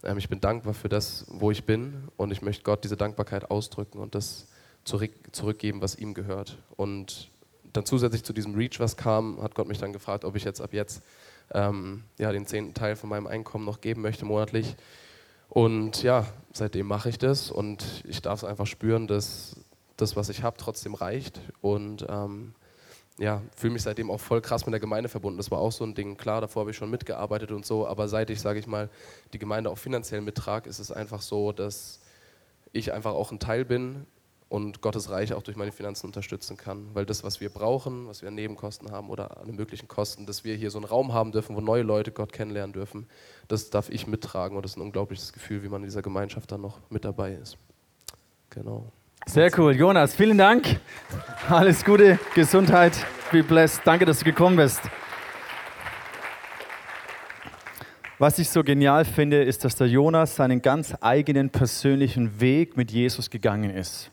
[0.02, 3.50] ähm, ich bin dankbar für das, wo ich bin und ich möchte Gott diese Dankbarkeit
[3.50, 4.48] ausdrücken und das
[4.84, 6.56] zurück, zurückgeben, was ihm gehört.
[6.76, 7.30] Und
[7.74, 10.62] dann zusätzlich zu diesem Reach, was kam, hat Gott mich dann gefragt, ob ich jetzt
[10.62, 11.02] ab jetzt
[11.52, 14.76] ähm, ja, den zehnten Teil von meinem Einkommen noch geben möchte monatlich.
[15.48, 19.56] Und ja, seitdem mache ich das und ich darf es einfach spüren, dass
[19.96, 21.40] das, was ich habe, trotzdem reicht.
[21.60, 22.54] Und ähm,
[23.18, 25.36] ja, fühle mich seitdem auch voll krass mit der Gemeinde verbunden.
[25.36, 26.16] Das war auch so ein Ding.
[26.16, 28.90] Klar, davor habe ich schon mitgearbeitet und so, aber seit ich, sage ich mal,
[29.32, 32.00] die Gemeinde auch finanziell mittrage, ist es einfach so, dass
[32.72, 34.06] ich einfach auch ein Teil bin
[34.48, 36.86] und Gottes Reich auch durch meine Finanzen unterstützen kann.
[36.94, 40.44] Weil das, was wir brauchen, was wir an Nebenkosten haben oder an möglichen Kosten, dass
[40.44, 43.06] wir hier so einen Raum haben dürfen, wo neue Leute Gott kennenlernen dürfen,
[43.48, 46.52] das darf ich mittragen und das ist ein unglaubliches Gefühl, wie man in dieser Gemeinschaft
[46.52, 47.56] dann noch mit dabei ist.
[48.50, 48.92] Genau.
[49.26, 49.74] Sehr cool.
[49.74, 50.78] Jonas, vielen Dank.
[51.48, 52.92] Alles Gute, Gesundheit.
[53.32, 53.80] be blessed.
[53.84, 54.82] Danke, dass du gekommen bist.
[58.18, 62.92] Was ich so genial finde, ist, dass der Jonas seinen ganz eigenen persönlichen Weg mit
[62.92, 64.12] Jesus gegangen ist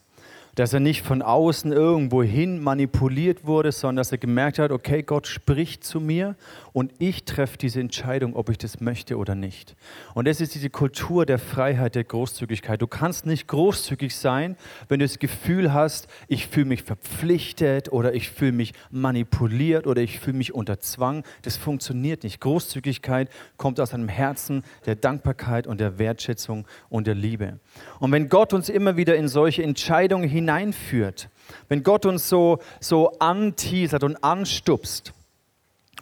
[0.55, 5.03] dass er nicht von außen irgendwo hin manipuliert wurde, sondern dass er gemerkt hat, okay,
[5.03, 6.35] Gott spricht zu mir
[6.73, 9.75] und ich treffe diese Entscheidung, ob ich das möchte oder nicht.
[10.13, 12.81] Und das ist diese Kultur der Freiheit, der Großzügigkeit.
[12.81, 14.57] Du kannst nicht großzügig sein,
[14.89, 20.01] wenn du das Gefühl hast, ich fühle mich verpflichtet oder ich fühle mich manipuliert oder
[20.01, 21.23] ich fühle mich unter Zwang.
[21.43, 22.39] Das funktioniert nicht.
[22.41, 27.59] Großzügigkeit kommt aus einem Herzen der Dankbarkeit und der Wertschätzung und der Liebe.
[27.99, 31.29] Und wenn Gott uns immer wieder in solche Entscheidungen hineinführt,
[31.69, 35.13] wenn Gott uns so, so anteasert und anstupst,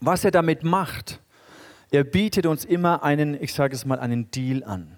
[0.01, 1.19] was er damit macht,
[1.91, 4.95] er bietet uns immer einen, ich sage es mal, einen Deal an.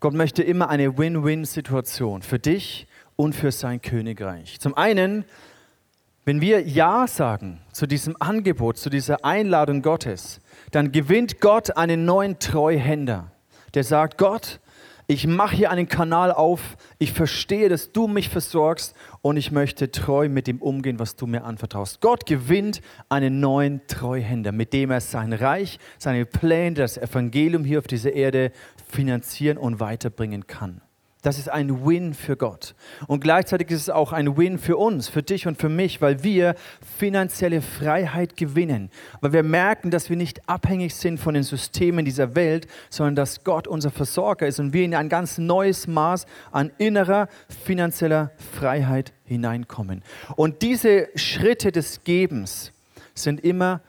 [0.00, 4.58] Gott möchte immer eine Win-Win-Situation für dich und für sein Königreich.
[4.58, 5.24] Zum einen,
[6.24, 10.40] wenn wir Ja sagen zu diesem Angebot, zu dieser Einladung Gottes,
[10.72, 13.30] dann gewinnt Gott einen neuen Treuhänder,
[13.74, 14.60] der sagt, Gott,
[15.06, 19.90] ich mache hier einen Kanal auf, ich verstehe, dass du mich versorgst und ich möchte
[19.90, 22.00] treu mit dem umgehen, was du mir anvertraust.
[22.00, 27.80] Gott gewinnt einen neuen Treuhänder, mit dem er sein Reich, seine Pläne, das Evangelium hier
[27.80, 28.50] auf dieser Erde
[28.88, 30.80] finanzieren und weiterbringen kann.
[31.24, 32.74] Das ist ein Win für Gott.
[33.06, 36.22] Und gleichzeitig ist es auch ein Win für uns, für dich und für mich, weil
[36.22, 36.54] wir
[36.98, 38.90] finanzielle Freiheit gewinnen.
[39.22, 43.42] Weil wir merken, dass wir nicht abhängig sind von den Systemen dieser Welt, sondern dass
[43.42, 47.28] Gott unser Versorger ist und wir in ein ganz neues Maß an innerer
[47.64, 50.02] finanzieller Freiheit hineinkommen.
[50.36, 52.70] Und diese Schritte des Gebens
[53.14, 53.80] sind immer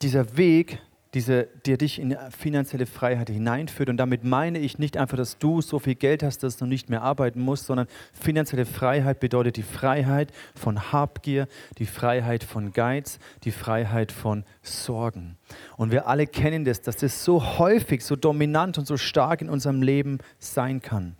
[0.00, 0.78] dieser Weg,
[1.14, 3.88] diese, der dich in finanzielle Freiheit hineinführt.
[3.88, 6.90] Und damit meine ich nicht einfach, dass du so viel Geld hast, dass du nicht
[6.90, 11.46] mehr arbeiten musst, sondern finanzielle Freiheit bedeutet die Freiheit von Habgier,
[11.78, 15.36] die Freiheit von Geiz, die Freiheit von Sorgen.
[15.76, 19.48] Und wir alle kennen das, dass das so häufig, so dominant und so stark in
[19.48, 21.16] unserem Leben sein kann.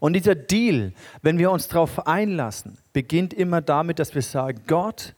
[0.00, 5.14] Und dieser Deal, wenn wir uns darauf einlassen, beginnt immer damit, dass wir sagen, Gott,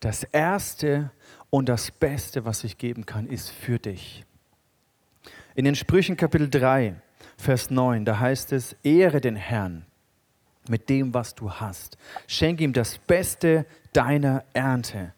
[0.00, 1.10] das Erste,
[1.50, 4.24] und das Beste, was ich geben kann, ist für dich.
[5.54, 6.94] In den Sprüchen Kapitel 3,
[7.36, 9.84] Vers 9, da heißt es, ehre den Herrn
[10.68, 11.96] mit dem, was du hast.
[12.26, 15.14] Schenke ihm das Beste deiner Ernte.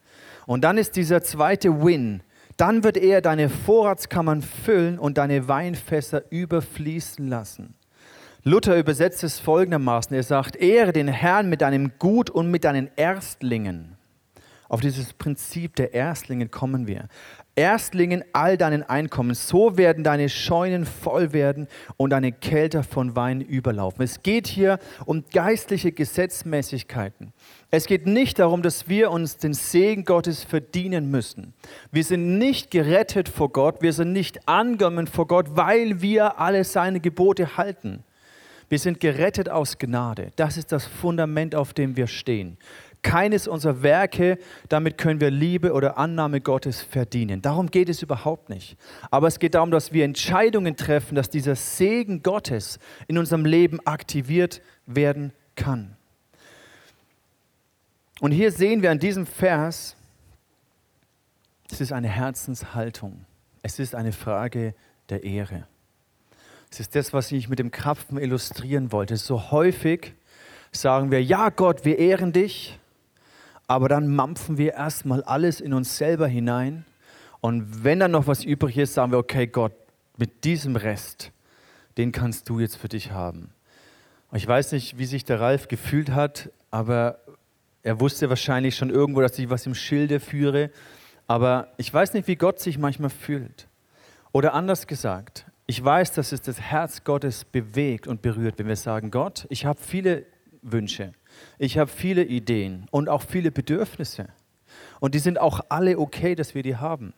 [0.47, 2.23] Und dann ist dieser zweite Win.
[2.57, 7.75] Dann wird er deine Vorratskammern füllen und deine Weinfässer überfließen lassen.
[8.43, 10.14] Luther übersetzt es folgendermaßen.
[10.14, 13.97] Er sagt, ehre den Herrn mit deinem Gut und mit deinen Erstlingen.
[14.71, 17.09] Auf dieses Prinzip der Erstlinge kommen wir.
[17.57, 23.41] Erstlingen all deinen Einkommen, so werden deine Scheunen voll werden und deine Kälter von Wein
[23.41, 24.05] überlaufen.
[24.05, 27.33] Es geht hier um geistliche Gesetzmäßigkeiten.
[27.73, 31.53] Es geht nicht darum, dass wir uns den Segen Gottes verdienen müssen.
[31.91, 36.63] Wir sind nicht gerettet vor Gott, wir sind nicht angenommen vor Gott, weil wir alle
[36.63, 38.05] seine Gebote halten.
[38.69, 40.31] Wir sind gerettet aus Gnade.
[40.37, 42.57] Das ist das Fundament, auf dem wir stehen
[43.03, 47.43] keines unserer Werke, damit können wir Liebe oder Annahme Gottes verdienen.
[47.43, 48.77] Darum geht es überhaupt nicht.
[49.11, 53.81] Aber es geht darum, dass wir Entscheidungen treffen, dass dieser Segen Gottes in unserem Leben
[53.87, 55.97] aktiviert werden kann.
[58.21, 59.97] Und hier sehen wir an diesem Vers,
[61.71, 63.25] es ist eine Herzenshaltung.
[63.63, 64.75] Es ist eine Frage
[65.09, 65.67] der Ehre.
[66.71, 69.17] Es ist das, was ich mit dem Krapfen illustrieren wollte.
[69.17, 70.15] So häufig
[70.73, 72.80] sagen wir, ja Gott, wir ehren dich,
[73.71, 76.85] aber dann mampfen wir erstmal alles in uns selber hinein.
[77.41, 79.73] Und wenn dann noch was übrig ist, sagen wir, okay, Gott,
[80.17, 81.31] mit diesem Rest,
[81.97, 83.51] den kannst du jetzt für dich haben.
[84.33, 87.21] Ich weiß nicht, wie sich der Ralf gefühlt hat, aber
[87.85, 90.71] er wusste wahrscheinlich schon irgendwo, dass ich was im Schilde führe.
[91.29, 93.69] Aber ich weiß nicht, wie Gott sich manchmal fühlt.
[94.33, 98.75] Oder anders gesagt, ich weiß, dass es das Herz Gottes bewegt und berührt, wenn wir
[98.75, 100.27] sagen, Gott, ich habe viele
[100.61, 101.13] Wünsche.
[101.59, 104.29] Ich habe viele Ideen und auch viele Bedürfnisse.
[105.00, 107.12] Und die sind auch alle okay, dass wir die haben.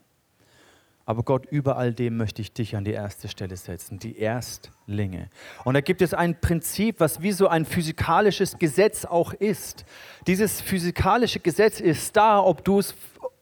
[1.05, 5.29] Aber Gott, über all dem möchte ich dich an die erste Stelle setzen, die Erstlinge.
[5.65, 9.85] Und da gibt es ein Prinzip, was wie so ein physikalisches Gesetz auch ist.
[10.29, 12.95] Dieses physikalische Gesetz ist da, ob du es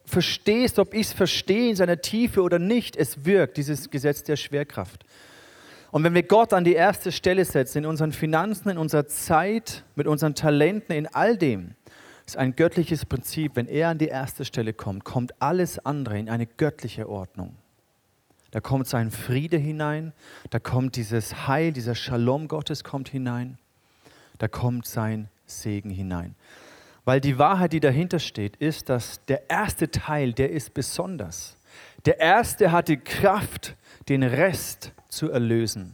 [0.05, 2.95] verstehst, ob ich es verstehe in seiner Tiefe oder nicht.
[2.95, 5.05] Es wirkt, dieses Gesetz der Schwerkraft.
[5.91, 9.83] Und wenn wir Gott an die erste Stelle setzen, in unseren Finanzen, in unserer Zeit,
[9.95, 11.75] mit unseren Talenten, in all dem,
[12.25, 13.57] ist ein göttliches Prinzip.
[13.57, 17.57] Wenn er an die erste Stelle kommt, kommt alles andere in eine göttliche Ordnung.
[18.51, 20.13] Da kommt sein Friede hinein,
[20.49, 23.57] da kommt dieses Heil, dieser Shalom Gottes kommt hinein,
[24.37, 26.35] da kommt sein Segen hinein.
[27.03, 31.57] Weil die Wahrheit, die dahinter steht, ist, dass der erste Teil, der ist besonders.
[32.05, 33.75] Der erste hat die Kraft,
[34.11, 35.93] den Rest zu erlösen.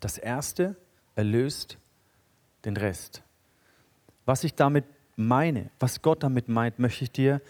[0.00, 0.76] Das erste
[1.14, 1.76] erlöst
[2.64, 3.22] den Rest.
[4.24, 7.42] Was ich damit meine, was Gott damit meint, möchte ich dir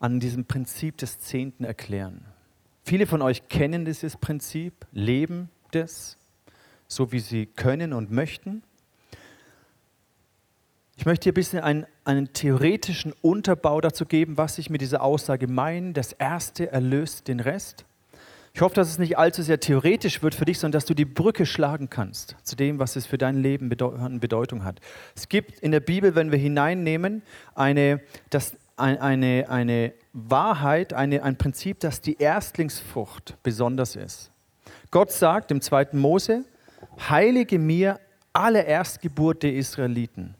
[0.00, 2.24] an diesem Prinzip des Zehnten erklären.
[2.82, 6.16] Viele von euch kennen dieses Prinzip, leben das,
[6.88, 8.62] so wie sie können und möchten.
[10.96, 15.02] Ich möchte hier ein bisschen einen, einen theoretischen Unterbau dazu geben, was ich mit dieser
[15.02, 15.92] Aussage meine.
[15.92, 17.84] Das Erste erlöst den Rest.
[18.56, 21.04] Ich hoffe, dass es nicht allzu sehr theoretisch wird für dich, sondern dass du die
[21.04, 24.80] Brücke schlagen kannst zu dem, was es für dein Leben an Bedeutung hat.
[25.14, 27.20] Es gibt in der Bibel, wenn wir hineinnehmen,
[27.54, 34.30] eine, das, eine, eine Wahrheit, eine, ein Prinzip, dass die Erstlingsfrucht besonders ist.
[34.90, 35.88] Gott sagt im 2.
[35.92, 36.46] Mose,
[37.10, 38.00] heilige mir
[38.32, 40.34] alle Erstgeburt der Israeliten.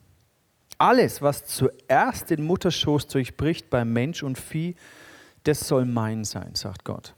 [0.78, 4.74] Alles, was zuerst den Mutterschoß durchbricht bei Mensch und Vieh,
[5.44, 7.12] das soll mein sein, sagt Gott.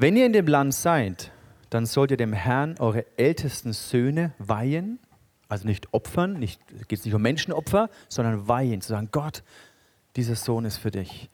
[0.00, 1.30] Wenn ihr in dem Land seid,
[1.68, 4.98] dann sollt ihr dem Herrn eure ältesten Söhne weihen,
[5.50, 6.58] also nicht opfern, nicht,
[6.88, 9.42] geht es nicht um Menschenopfer, sondern weihen, zu sagen, Gott,
[10.16, 11.28] dieser Sohn ist für dich.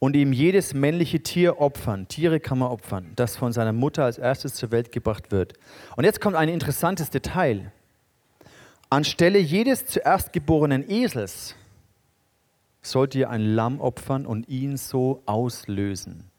[0.00, 4.18] Und ihm jedes männliche Tier opfern, Tiere kann man opfern, das von seiner Mutter als
[4.18, 5.54] erstes zur Welt gebracht wird.
[5.96, 7.72] Und jetzt kommt ein interessantes Detail.
[8.90, 11.54] Anstelle jedes zuerst geborenen Esels
[12.82, 16.29] sollt ihr ein Lamm opfern und ihn so auslösen.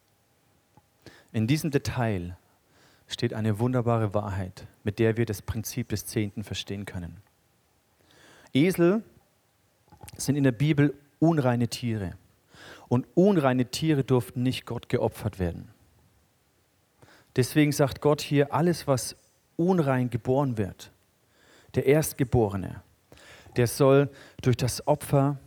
[1.32, 2.38] In diesem Detail
[3.08, 7.18] steht eine wunderbare Wahrheit, mit der wir das Prinzip des Zehnten verstehen können.
[8.54, 9.04] Esel
[10.18, 12.14] sind in der Bibel unreine Tiere.
[12.90, 15.70] Und unreine Tiere durften nicht Gott geopfert werden.
[17.36, 19.16] Deswegen sagt Gott hier, alles, was
[19.56, 20.92] unrein geboren wird,
[21.76, 22.82] der Erstgeborene,
[23.56, 24.10] der soll
[24.42, 25.38] durch das Opfer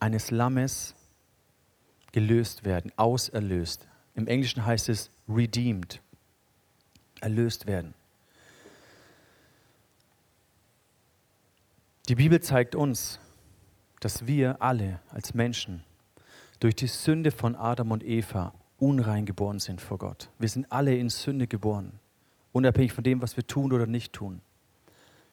[0.00, 0.94] eines Lammes
[2.12, 3.88] gelöst werden, auserlöst.
[4.14, 6.00] Im Englischen heißt es redeemed,
[7.20, 7.94] erlöst werden.
[12.08, 13.20] Die Bibel zeigt uns,
[14.00, 15.84] dass wir alle als Menschen
[16.60, 20.28] durch die Sünde von Adam und Eva unrein geboren sind vor Gott.
[20.38, 21.92] Wir sind alle in Sünde geboren,
[22.52, 24.40] unabhängig von dem, was wir tun oder nicht tun.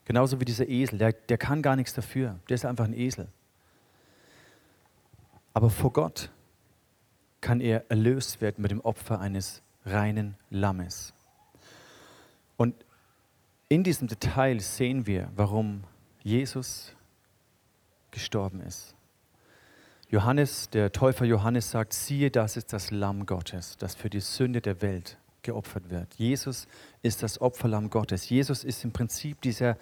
[0.05, 3.27] Genauso wie dieser Esel, der, der kann gar nichts dafür, der ist einfach ein Esel.
[5.53, 6.29] Aber vor Gott
[7.41, 11.13] kann er erlöst werden mit dem Opfer eines reinen Lammes.
[12.57, 12.75] Und
[13.69, 15.83] in diesem Detail sehen wir, warum
[16.23, 16.93] Jesus
[18.11, 18.95] gestorben ist.
[20.09, 24.59] Johannes, der Täufer Johannes sagt, siehe, das ist das Lamm Gottes, das für die Sünde
[24.59, 26.13] der Welt geopfert wird.
[26.15, 26.67] Jesus
[27.03, 28.29] ist das Opferlamm Gottes.
[28.29, 29.77] Jesus ist im Prinzip dieser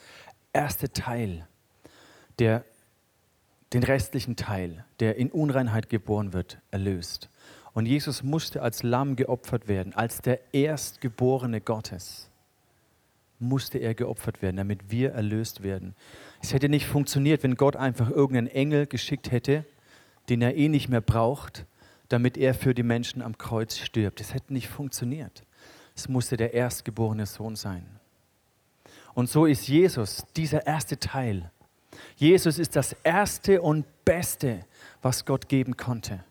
[0.52, 1.48] erste Teil,
[2.40, 2.66] der
[3.74, 7.30] den restlichen Teil, der in Unreinheit geboren wird, erlöst.
[7.78, 12.32] Und Jesus musste als Lamm geopfert werden, als der Erstgeborene Gottes
[13.38, 15.94] musste er geopfert werden, damit wir erlöst werden.
[16.42, 19.64] Es hätte nicht funktioniert, wenn Gott einfach irgendeinen Engel geschickt hätte,
[20.28, 21.68] den er eh nicht mehr braucht,
[22.10, 24.22] damit er für die Menschen am Kreuz stirbt.
[24.22, 25.44] Es hätte nicht funktioniert.
[25.96, 27.86] Es musste der erstgeborene Sohn sein.
[29.14, 31.52] Und so ist Jesus dieser erste Teil.
[32.16, 34.66] Jesus ist das erste und beste,
[35.04, 36.24] was Gott geben konnte.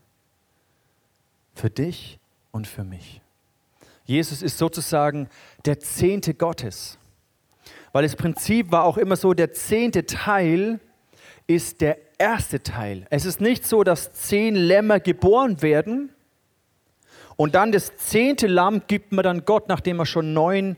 [1.57, 2.19] Für dich
[2.53, 3.23] und für mich.
[4.05, 5.29] Jesus ist sozusagen
[5.65, 6.99] der Zehnte Gottes.
[7.93, 10.81] Weil das Prinzip war auch immer so, der zehnte Teil
[11.47, 13.07] ist der erste Teil.
[13.09, 16.11] Es ist nicht so, dass zehn Lämmer geboren werden
[17.37, 20.77] und dann das zehnte Lamm gibt man dann Gott, nachdem er schon neun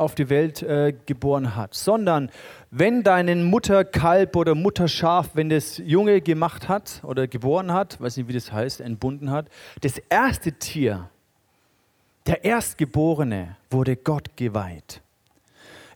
[0.00, 2.30] auf die Welt äh, geboren hat, sondern
[2.70, 8.28] wenn deine Mutterkalb oder Mutterschaf, wenn das Junge gemacht hat oder geboren hat, weiß nicht,
[8.28, 9.48] wie das heißt, entbunden hat,
[9.82, 11.10] das erste Tier,
[12.26, 15.02] der Erstgeborene, wurde Gott geweiht.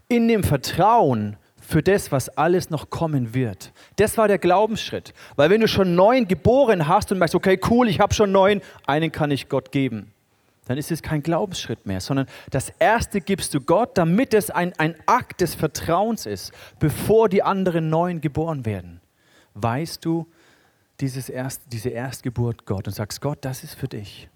[0.09, 3.73] In dem Vertrauen für das, was alles noch kommen wird.
[3.97, 5.14] Das war der Glaubensschritt.
[5.37, 8.61] Weil wenn du schon neun geboren hast und merkst, okay, cool, ich habe schon neun,
[8.87, 10.13] einen kann ich Gott geben
[10.66, 14.72] dann ist es kein Glaubensschritt mehr, sondern das Erste gibst du Gott, damit es ein,
[14.79, 19.00] ein Akt des Vertrauens ist, bevor die anderen Neuen geboren werden.
[19.55, 20.27] Weißt du
[21.00, 24.29] dieses Erst, diese Erstgeburt Gott und sagst, Gott, das ist für dich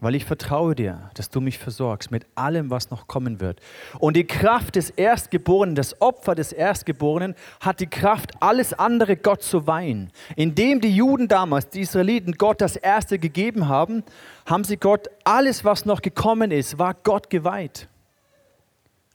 [0.00, 3.60] weil ich vertraue dir, dass du mich versorgst mit allem, was noch kommen wird.
[4.00, 9.42] Und die Kraft des Erstgeborenen, das Opfer des Erstgeborenen, hat die Kraft, alles andere Gott
[9.42, 10.10] zu weihen.
[10.34, 14.02] Indem die Juden damals, die Israeliten, Gott das Erste gegeben haben,
[14.46, 17.88] haben sie Gott, alles, was noch gekommen ist, war Gott geweiht.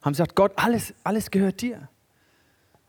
[0.02, 1.90] Haben gesagt, Gott, alles, alles gehört dir.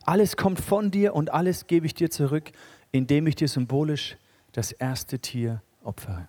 [0.05, 2.53] Alles kommt von dir und alles gebe ich dir zurück,
[2.93, 4.17] indem ich dir symbolisch
[4.53, 6.29] das erste Tier opfere.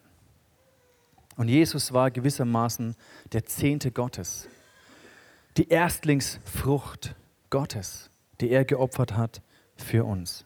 [1.38, 2.96] Und Jesus war gewissermaßen
[3.32, 4.48] der Zehnte Gottes,
[5.58, 7.16] die Erstlingsfrucht
[7.50, 9.42] Gottes, die er geopfert hat
[9.76, 10.46] für uns.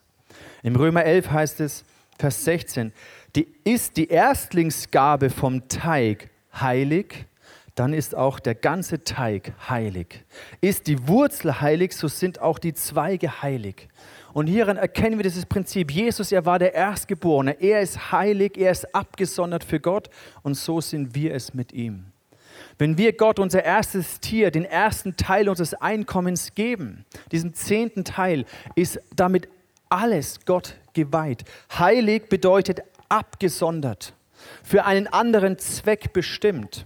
[0.62, 1.84] Im Römer 11 heißt es,
[2.18, 2.92] Vers 16,
[3.34, 7.26] die ist die Erstlingsgabe vom Teig heilig,
[7.74, 10.24] dann ist auch der ganze Teig heilig.
[10.62, 13.88] Ist die Wurzel heilig, so sind auch die Zweige heilig.
[14.36, 15.90] Und hierin erkennen wir dieses Prinzip.
[15.90, 17.58] Jesus, er war der Erstgeborene.
[17.58, 20.10] Er ist heilig, er ist abgesondert für Gott
[20.42, 22.04] und so sind wir es mit ihm.
[22.76, 28.44] Wenn wir Gott unser erstes Tier, den ersten Teil unseres Einkommens geben, diesen zehnten Teil,
[28.74, 29.48] ist damit
[29.88, 31.44] alles Gott geweiht.
[31.78, 34.12] Heilig bedeutet abgesondert,
[34.62, 36.84] für einen anderen Zweck bestimmt,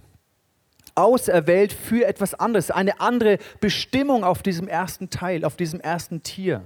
[0.95, 6.63] auserwählt für etwas anderes, eine andere Bestimmung auf diesem ersten Teil, auf diesem ersten Tier.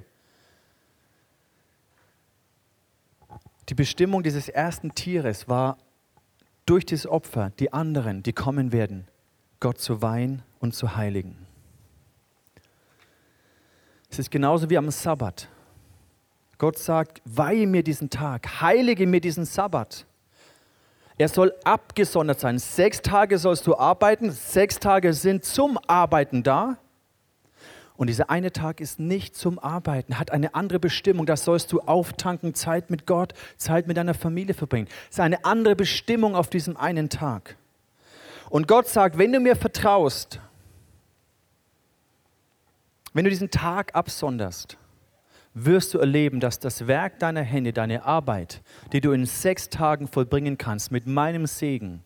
[3.70, 5.78] Die Bestimmung dieses ersten Tieres war
[6.66, 9.08] durch das Opfer die anderen, die kommen werden,
[9.60, 11.46] Gott zu weihen und zu heiligen.
[14.10, 15.50] Es ist genauso wie am Sabbat.
[16.58, 20.06] Gott sagt, weihe mir diesen Tag, heilige mir diesen Sabbat.
[21.18, 22.60] Er soll abgesondert sein.
[22.60, 26.78] Sechs Tage sollst du arbeiten, sechs Tage sind zum Arbeiten da.
[27.98, 31.26] Und dieser eine Tag ist nicht zum Arbeiten, hat eine andere Bestimmung.
[31.26, 34.88] Das sollst du auftanken, Zeit mit Gott, Zeit mit deiner Familie verbringen.
[35.10, 37.56] Es ist eine andere Bestimmung auf diesem einen Tag.
[38.50, 40.42] Und Gott sagt, wenn du mir vertraust,
[43.14, 44.78] wenn du diesen Tag absonderst,
[45.54, 50.10] wirst du erleben, dass das Werk deiner Hände, deine Arbeit, die du in sechs Tagen
[50.10, 52.04] vollbringen kannst, mit meinem Segen,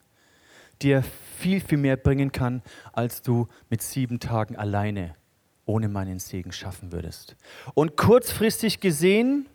[0.83, 1.03] dir
[1.39, 2.61] viel, viel mehr bringen kann,
[2.93, 5.15] als du mit sieben Tagen alleine
[5.69, 7.35] ohne meinen Segen schaffen würdest.
[7.75, 9.47] Und kurzfristig gesehen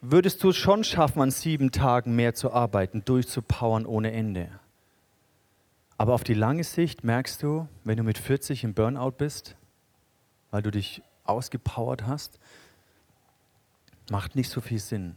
[0.00, 4.48] würdest du es schon schaffen, an sieben Tagen mehr zu arbeiten, durchzupowern ohne Ende.
[5.96, 9.54] Aber auf die lange Sicht merkst du, wenn du mit 40 im Burnout bist,
[10.50, 12.40] weil du dich ausgepowert hast,
[14.10, 15.14] macht nicht so viel Sinn.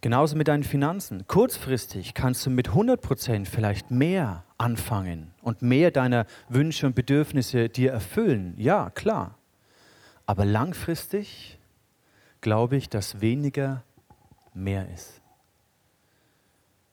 [0.00, 1.26] Genauso mit deinen Finanzen.
[1.26, 7.90] Kurzfristig kannst du mit 100% vielleicht mehr anfangen und mehr deiner Wünsche und Bedürfnisse dir
[7.90, 8.54] erfüllen.
[8.56, 9.36] Ja, klar.
[10.24, 11.58] Aber langfristig
[12.40, 13.82] glaube ich, dass weniger
[14.54, 15.20] mehr ist.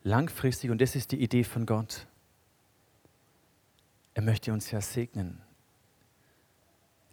[0.02, 2.08] Langfristig, und das ist die Idee von Gott.
[4.16, 5.40] Er möchte uns ja segnen.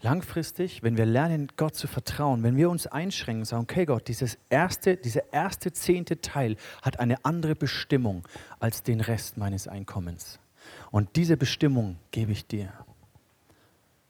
[0.01, 4.09] Langfristig, wenn wir lernen, Gott zu vertrauen, wenn wir uns einschränken und sagen, okay Gott,
[4.09, 8.27] dieses erste, dieser erste zehnte Teil hat eine andere Bestimmung
[8.59, 10.38] als den Rest meines Einkommens.
[10.90, 12.72] Und diese Bestimmung gebe ich dir.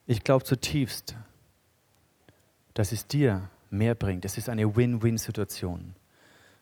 [0.06, 1.16] Ich glaube zutiefst,
[2.74, 4.24] dass es dir mehr bringt.
[4.24, 5.94] Es ist eine Win-Win-Situation.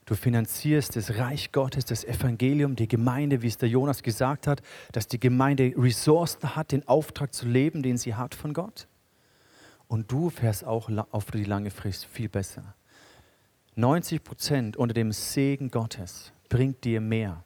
[0.07, 4.63] Du finanzierst das Reich Gottes, das Evangelium, die Gemeinde, wie es der Jonas gesagt hat,
[4.93, 8.87] dass die Gemeinde Ressourcen hat, den Auftrag zu leben, den sie hat von Gott.
[9.89, 12.75] Und du fährst auch auf die lange Frist viel besser.
[13.77, 17.43] 90 Prozent unter dem Segen Gottes bringt dir mehr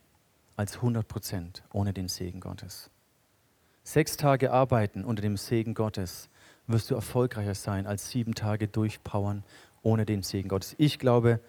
[0.58, 2.90] als 100 Prozent ohne den Segen Gottes.
[3.84, 6.28] Sechs Tage arbeiten unter dem Segen Gottes
[6.66, 9.44] wirst du erfolgreicher sein als sieben Tage durchpowern
[9.82, 10.74] ohne den Segen Gottes.
[10.76, 11.40] Ich glaube,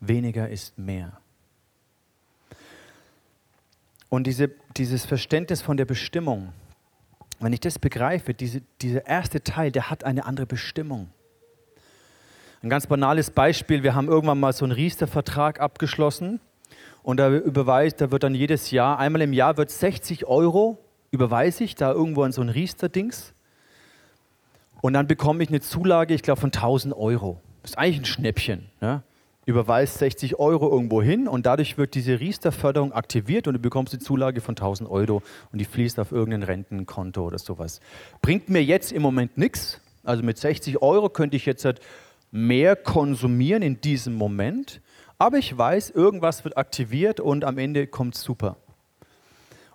[0.00, 1.18] weniger ist mehr.
[4.08, 6.52] Und diese, dieses Verständnis von der Bestimmung,
[7.38, 11.10] wenn ich das begreife, diese, dieser erste Teil, der hat eine andere Bestimmung.
[12.62, 16.40] Ein ganz banales Beispiel, wir haben irgendwann mal so einen Riester-Vertrag abgeschlossen
[17.06, 20.76] und da überweist, da wird dann jedes Jahr, einmal im Jahr wird 60 Euro,
[21.12, 23.32] überweise ich da irgendwo an so ein Riester-Dings
[24.80, 27.40] und dann bekomme ich eine Zulage, ich glaube von 1000 Euro.
[27.62, 28.66] Das ist eigentlich ein Schnäppchen.
[28.80, 29.04] Ne?
[29.44, 34.00] überweist 60 Euro irgendwo hin und dadurch wird diese Riester-Förderung aktiviert und du bekommst die
[34.00, 37.78] Zulage von 1000 Euro und die fließt auf irgendein Rentenkonto oder sowas.
[38.20, 39.80] Bringt mir jetzt im Moment nichts.
[40.02, 41.78] Also mit 60 Euro könnte ich jetzt halt
[42.32, 44.80] mehr konsumieren in diesem Moment,
[45.18, 48.56] aber ich weiß, irgendwas wird aktiviert und am Ende kommt super.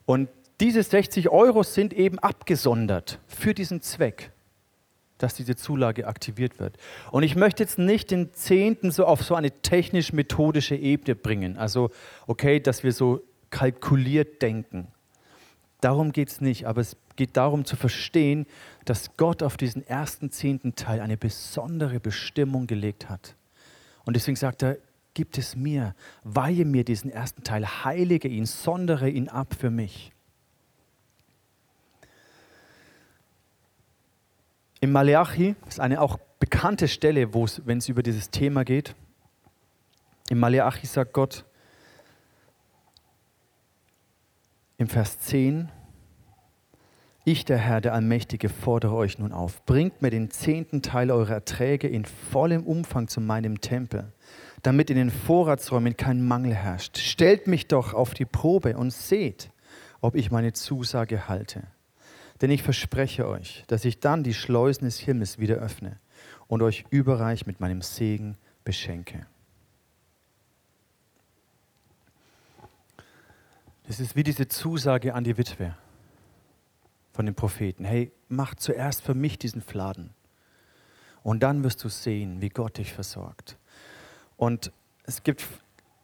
[0.06, 0.30] Und
[0.60, 4.32] diese 60 Euro sind eben abgesondert für diesen Zweck
[5.22, 6.78] dass diese Zulage aktiviert wird.
[7.12, 11.58] Und ich möchte jetzt nicht den Zehnten so auf so eine technisch-methodische Ebene bringen.
[11.58, 11.90] Also,
[12.28, 14.88] okay, dass wir so kalkuliert denken.
[15.82, 18.46] Darum geht es nicht, aber es geht darum zu verstehen,
[18.86, 23.36] dass Gott auf diesen ersten zehnten Teil eine besondere Bestimmung gelegt hat.
[24.06, 24.78] Und deswegen sagt er,
[25.14, 30.12] gib es mir, weihe mir diesen ersten Teil, heilige ihn, sondere ihn ab für mich.
[34.80, 38.96] Im Maleachi ist eine auch bekannte Stelle, wenn es über dieses Thema geht.
[40.30, 41.46] Im Maleachi sagt Gott
[44.78, 45.70] im Vers 10,
[47.24, 51.36] ich, der Herr, der Allmächtige, fordere euch nun auf, bringt mir den zehnten Teil eurer
[51.36, 54.12] Erträge in vollem Umfang zu meinem Tempel,
[54.62, 56.98] damit in den Vorratsräumen kein Mangel herrscht.
[56.98, 59.52] Stellt mich doch auf die Probe und seht,
[60.02, 61.64] ob ich meine Zusage halte.
[62.42, 66.00] Denn ich verspreche euch, dass ich dann die Schleusen des Himmels wieder öffne
[66.48, 69.26] und euch überreich mit meinem Segen beschenke.
[73.88, 75.76] Das ist wie diese Zusage an die Witwe
[77.14, 77.84] von den Propheten.
[77.84, 80.12] Hey, mach zuerst für mich diesen Fladen.
[81.24, 83.58] Und dann wirst du sehen, wie Gott dich versorgt.
[84.42, 84.72] Und
[85.04, 85.46] es gibt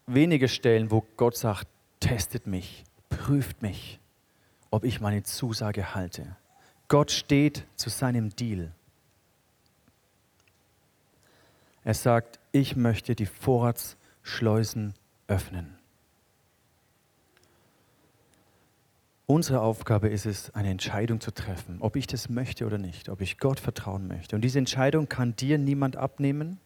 [0.05, 1.67] wenige Stellen, wo Gott sagt,
[1.99, 3.99] testet mich, prüft mich,
[4.69, 6.35] ob ich meine Zusage halte.
[6.87, 8.71] Gott steht zu seinem Deal.
[11.83, 14.93] Er sagt, ich möchte die Vorratsschleusen
[15.27, 15.73] öffnen.
[19.25, 23.21] Unsere Aufgabe ist es, eine Entscheidung zu treffen, ob ich das möchte oder nicht, ob
[23.21, 24.35] ich Gott vertrauen möchte.
[24.35, 26.59] Und diese Entscheidung kann dir niemand abnehmen.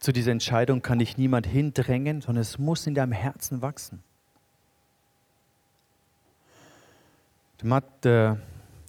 [0.00, 4.02] Zu dieser Entscheidung kann dich niemand hindrängen, sondern es muss in deinem Herzen wachsen.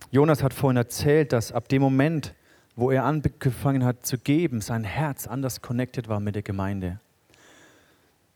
[0.09, 2.34] Jonas hat vorhin erzählt, dass ab dem Moment,
[2.78, 7.01] wo er angefangen hat zu geben, sein Herz anders connected war mit der Gemeinde.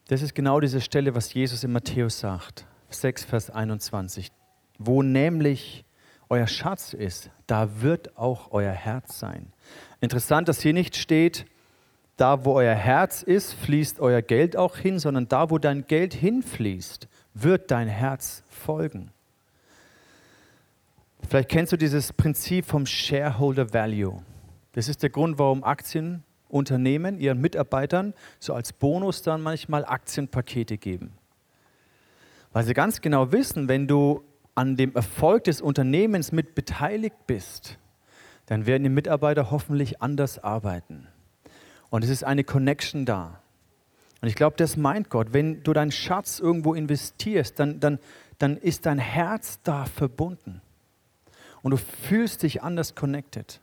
[0.09, 2.67] Das ist genau diese Stelle, was Jesus in Matthäus sagt.
[2.89, 4.33] 6, Vers 21.
[4.77, 5.85] Wo nämlich
[6.27, 9.53] euer Schatz ist, da wird auch euer Herz sein.
[10.01, 11.45] Interessant, dass hier nicht steht,
[12.17, 16.13] da wo euer Herz ist, fließt euer Geld auch hin, sondern da wo dein Geld
[16.13, 19.11] hinfließt, wird dein Herz folgen.
[21.27, 24.21] Vielleicht kennst du dieses Prinzip vom Shareholder Value.
[24.73, 31.11] Das ist der Grund, warum Aktienunternehmen ihren Mitarbeitern so als Bonus dann manchmal Aktienpakete geben.
[32.53, 37.77] Weil sie ganz genau wissen, wenn du an dem Erfolg des Unternehmens mit beteiligt bist,
[38.45, 41.07] dann werden die Mitarbeiter hoffentlich anders arbeiten.
[41.95, 43.39] Und es ist eine Connection da.
[44.19, 45.31] Und ich glaube, das meint Gott.
[45.31, 47.99] Wenn du deinen Schatz irgendwo investierst, dann, dann,
[48.37, 50.61] dann ist dein Herz da verbunden.
[51.61, 53.61] Und du fühlst dich anders connected.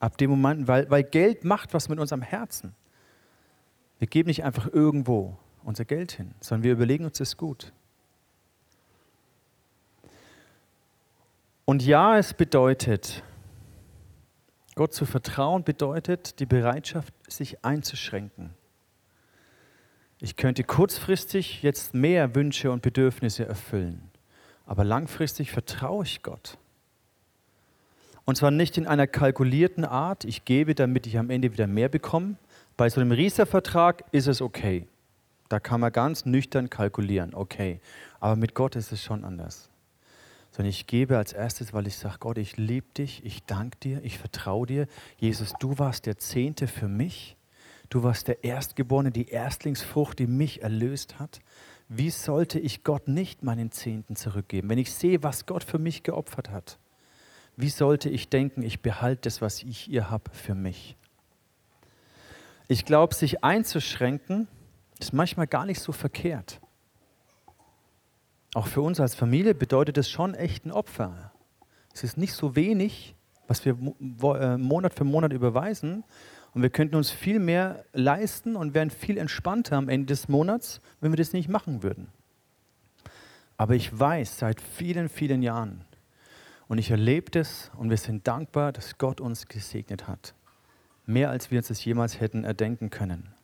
[0.00, 2.74] Ab dem Moment, weil, weil Geld macht was mit unserem Herzen.
[3.98, 7.74] Wir geben nicht einfach irgendwo unser Geld hin, sondern wir überlegen uns das gut.
[11.66, 13.22] Und ja, es bedeutet,
[14.74, 18.50] Gott zu vertrauen bedeutet die Bereitschaft, sich einzuschränken.
[20.20, 24.10] Ich könnte kurzfristig jetzt mehr Wünsche und Bedürfnisse erfüllen,
[24.66, 26.58] aber langfristig vertraue ich Gott.
[28.24, 31.90] Und zwar nicht in einer kalkulierten Art, ich gebe, damit ich am Ende wieder mehr
[31.90, 32.36] bekomme.
[32.76, 34.88] Bei so einem Riester-Vertrag ist es okay.
[35.50, 37.80] Da kann man ganz nüchtern kalkulieren, okay.
[38.20, 39.70] Aber mit Gott ist es schon anders
[40.54, 44.04] sondern ich gebe als erstes, weil ich sage, Gott, ich liebe dich, ich danke dir,
[44.04, 44.86] ich vertraue dir.
[45.18, 47.36] Jesus, du warst der Zehnte für mich.
[47.90, 51.40] Du warst der Erstgeborene, die Erstlingsfrucht, die mich erlöst hat.
[51.88, 56.04] Wie sollte ich Gott nicht meinen Zehnten zurückgeben, wenn ich sehe, was Gott für mich
[56.04, 56.78] geopfert hat?
[57.56, 60.96] Wie sollte ich denken, ich behalte das, was ich ihr habe, für mich?
[62.68, 64.46] Ich glaube, sich einzuschränken,
[65.00, 66.60] ist manchmal gar nicht so verkehrt.
[68.54, 71.32] Auch für uns als Familie bedeutet es schon echt ein Opfer.
[71.92, 73.16] Es ist nicht so wenig,
[73.48, 76.04] was wir äh, Monat für Monat überweisen.
[76.54, 80.80] Und wir könnten uns viel mehr leisten und wären viel entspannter am Ende des Monats,
[81.00, 82.08] wenn wir das nicht machen würden.
[83.56, 85.84] Aber ich weiß seit vielen, vielen Jahren
[86.68, 90.34] und ich erlebe das und wir sind dankbar, dass Gott uns gesegnet hat.
[91.06, 93.34] Mehr als wir uns das jemals hätten erdenken können.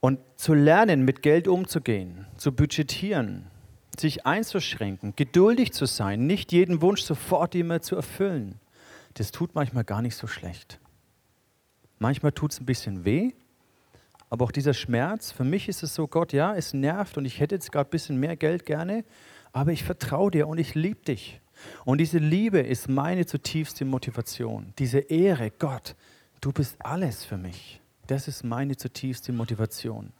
[0.00, 3.46] Und zu lernen, mit Geld umzugehen, zu budgetieren,
[3.98, 8.58] sich einzuschränken, geduldig zu sein, nicht jeden Wunsch sofort immer zu erfüllen,
[9.14, 10.80] das tut manchmal gar nicht so schlecht.
[11.98, 13.32] Manchmal tut es ein bisschen weh,
[14.30, 17.40] aber auch dieser Schmerz, für mich ist es so, Gott, ja, es nervt und ich
[17.40, 19.04] hätte jetzt gerade ein bisschen mehr Geld gerne,
[19.52, 21.40] aber ich vertraue dir und ich liebe dich.
[21.84, 24.72] Und diese Liebe ist meine zutiefste Motivation.
[24.78, 25.94] Diese Ehre, Gott,
[26.40, 27.79] du bist alles für mich.
[28.10, 30.12] Das ist meine zutiefste Motivation.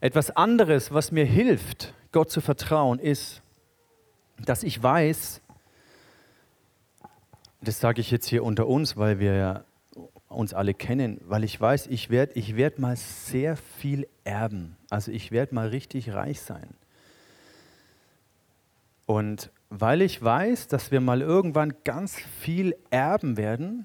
[0.00, 3.42] Etwas anderes, was mir hilft, Gott zu vertrauen, ist,
[4.38, 5.42] dass ich weiß,
[7.60, 9.64] das sage ich jetzt hier unter uns, weil wir ja
[10.28, 14.78] uns alle kennen, weil ich weiß, ich werde ich werd mal sehr viel erben.
[14.88, 16.70] Also ich werde mal richtig reich sein.
[19.04, 23.84] Und weil ich weiß, dass wir mal irgendwann ganz viel erben werden,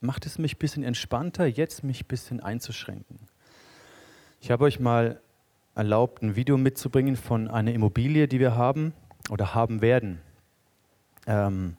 [0.00, 3.18] macht es mich ein bisschen entspannter, jetzt mich ein bisschen einzuschränken.
[4.40, 5.20] Ich habe euch mal
[5.74, 8.94] erlaubt, ein Video mitzubringen von einer Immobilie, die wir haben
[9.30, 10.20] oder haben werden.
[11.26, 11.76] Ähm,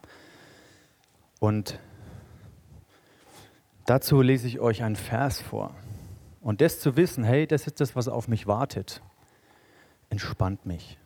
[1.39, 1.79] und
[3.85, 5.75] dazu lese ich euch einen Vers vor.
[6.41, 9.01] Und das zu wissen, hey, das ist das, was auf mich wartet,
[10.09, 10.97] entspannt mich.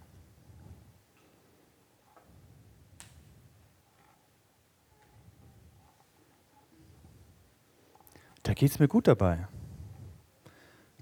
[8.51, 9.47] Da geht es mir gut dabei.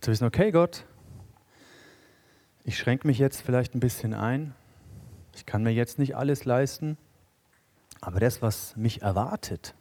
[0.02, 0.86] Zu wissen, okay, Gott,
[2.64, 4.54] ich schränke mich jetzt vielleicht ein bisschen ein.
[5.34, 6.96] Ich kann mir jetzt nicht alles leisten.
[8.02, 9.74] Aber das, was mich erwartet,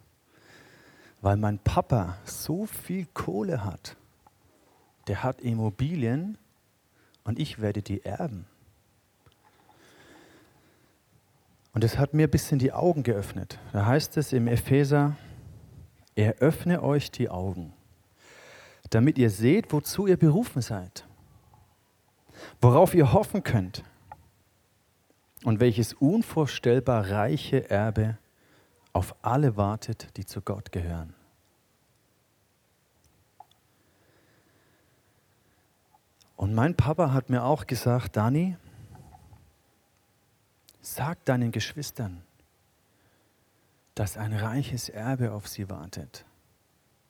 [1.21, 3.97] weil mein Papa so viel Kohle hat,
[5.05, 6.39] der hat Immobilien
[7.23, 8.47] und ich werde die erben.
[11.75, 13.59] Und das hat mir ein bisschen die Augen geöffnet.
[13.73, 15.15] Da heißt es im Epheser,
[16.15, 17.73] er öffne euch die Augen,
[18.89, 21.07] damit ihr seht, wozu ihr berufen seid,
[22.61, 23.83] worauf ihr hoffen könnt
[25.43, 28.17] und welches unvorstellbar reiche Erbe
[28.93, 31.13] auf alle wartet, die zu Gott gehören.
[36.35, 38.55] Und mein Papa hat mir auch gesagt, Dani,
[40.81, 42.23] sag deinen Geschwistern,
[43.99, 46.23] dass ein reiches Erbe auf sie wartet,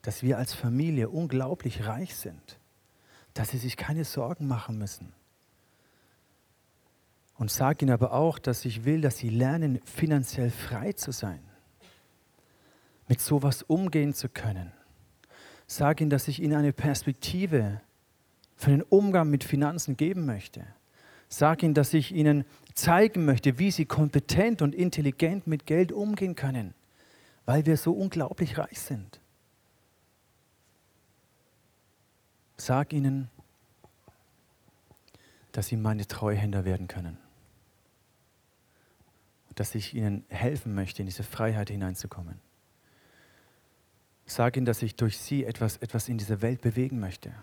[0.02, 2.58] dass wir als Familie unglaublich reich sind,
[3.36, 5.14] dass sie sich keine Sorgen machen müssen.
[7.36, 11.42] Und sag ihnen aber auch, dass ich will, dass sie lernen, finanziell frei zu sein,
[13.08, 14.72] mit sowas umgehen zu können.
[15.68, 17.82] Sag ihnen, dass ich ihnen eine Perspektive
[18.56, 20.66] für den Umgang mit Finanzen geben möchte.
[21.28, 26.34] Sag ihnen, dass ich ihnen zeigen möchte, wie sie kompetent und intelligent mit Geld umgehen
[26.34, 26.74] können
[27.50, 29.20] weil wir so unglaublich reich sind.
[32.58, 33.28] Sag ihnen,
[35.52, 37.18] dass sie meine Treuhänder werden können.
[39.56, 42.40] Dass ich ihnen helfen möchte, in diese Freiheit hineinzukommen.
[44.28, 47.34] Sag ihnen, dass ich durch sie etwas, etwas in dieser Welt bewegen möchte.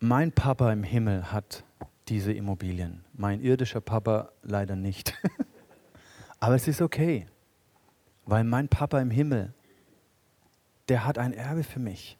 [0.00, 1.64] Mein Papa im Himmel hat
[2.08, 3.04] diese Immobilien.
[3.12, 5.14] Mein irdischer Papa leider nicht.
[6.40, 7.26] Aber es ist okay,
[8.24, 9.54] weil mein Papa im Himmel,
[10.88, 12.18] der hat ein Erbe für mich.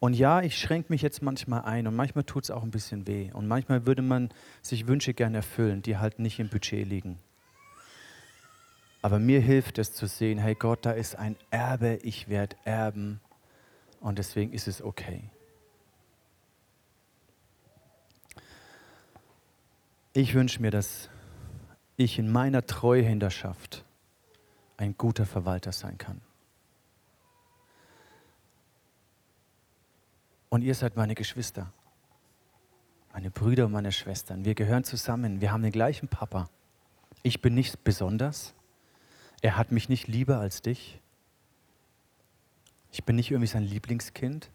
[0.00, 3.06] Und ja, ich schränke mich jetzt manchmal ein und manchmal tut es auch ein bisschen
[3.06, 3.30] weh.
[3.32, 4.28] Und manchmal würde man
[4.60, 7.18] sich Wünsche gerne erfüllen, die halt nicht im Budget liegen.
[9.00, 13.20] Aber mir hilft es zu sehen, hey Gott, da ist ein Erbe, ich werde erben.
[14.00, 15.30] Und deswegen ist es okay.
[20.16, 21.10] Ich wünsche mir, dass
[21.96, 23.84] ich in meiner Treuhänderschaft
[24.76, 26.20] ein guter Verwalter sein kann.
[30.50, 31.72] Und ihr seid meine Geschwister,
[33.12, 34.44] meine Brüder und meine Schwestern.
[34.44, 35.40] Wir gehören zusammen.
[35.40, 36.48] Wir haben den gleichen Papa.
[37.24, 38.54] Ich bin nicht besonders.
[39.42, 41.00] Er hat mich nicht lieber als dich.
[42.92, 44.48] Ich bin nicht irgendwie sein Lieblingskind,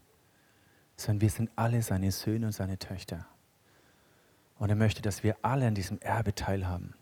[0.96, 3.26] sondern wir sind alle seine Söhne und seine Töchter.
[4.60, 6.92] Und er möchte, dass wir alle an diesem Erbe teilhaben.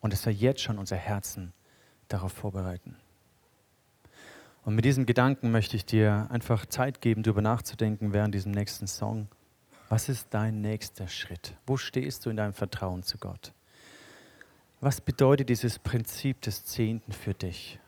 [0.00, 1.54] Und dass wir jetzt schon unser Herzen
[2.08, 2.96] darauf vorbereiten.
[4.62, 8.86] Und mit diesem Gedanken möchte ich dir einfach Zeit geben, darüber nachzudenken während diesem nächsten
[8.86, 9.28] Song.
[9.88, 11.56] Was ist dein nächster Schritt?
[11.66, 13.54] Wo stehst du in deinem Vertrauen zu Gott?
[14.80, 17.80] Was bedeutet dieses Prinzip des Zehnten für dich?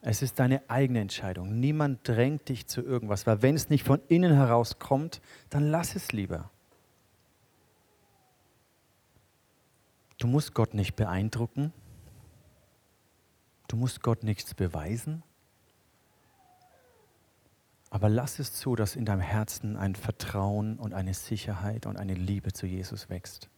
[0.00, 1.58] Es ist deine eigene Entscheidung.
[1.58, 5.96] Niemand drängt dich zu irgendwas, weil wenn es nicht von innen heraus kommt, dann lass
[5.96, 6.50] es lieber.
[10.18, 11.72] Du musst Gott nicht beeindrucken.
[13.68, 15.22] Du musst Gott nichts beweisen.
[17.90, 22.14] Aber lass es zu, dass in deinem Herzen ein Vertrauen und eine Sicherheit und eine
[22.14, 23.48] Liebe zu Jesus wächst.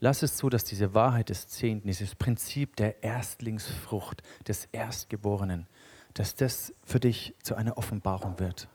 [0.00, 5.68] Lass es zu, dass diese Wahrheit des Zehnten, dieses Prinzip der Erstlingsfrucht, des Erstgeborenen,
[6.14, 8.68] dass das für dich zu einer Offenbarung wird.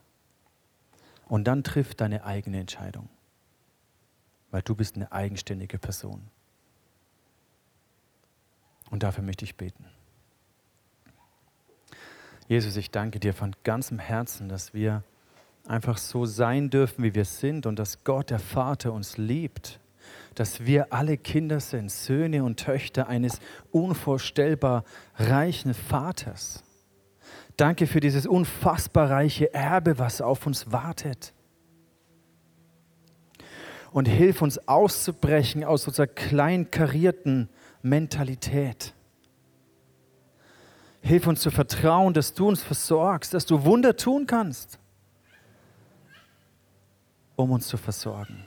[1.27, 3.09] Und dann triff deine eigene Entscheidung,
[4.51, 6.29] weil du bist eine eigenständige Person.
[8.89, 9.85] Und dafür möchte ich beten.
[12.47, 15.03] Jesus, ich danke dir von ganzem Herzen, dass wir
[15.67, 19.81] einfach so sein dürfen, wie wir sind und dass Gott, der Vater, uns liebt,
[20.35, 24.85] dass wir alle Kinder sind, Söhne und Töchter eines unvorstellbar
[25.15, 26.63] reichen Vaters.
[27.57, 31.33] Danke für dieses unfassbar reiche Erbe, was auf uns wartet.
[33.91, 37.49] Und hilf uns auszubrechen aus unserer kleinkarierten
[37.81, 38.93] Mentalität.
[41.01, 44.79] Hilf uns zu vertrauen, dass du uns versorgst, dass du Wunder tun kannst,
[47.35, 48.43] um uns zu versorgen.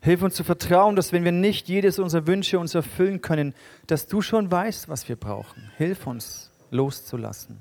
[0.00, 3.54] Hilf uns zu vertrauen, dass wenn wir nicht jedes unserer Wünsche uns erfüllen können,
[3.88, 5.70] dass du schon weißt, was wir brauchen.
[5.76, 7.58] Hilf uns loszulassen,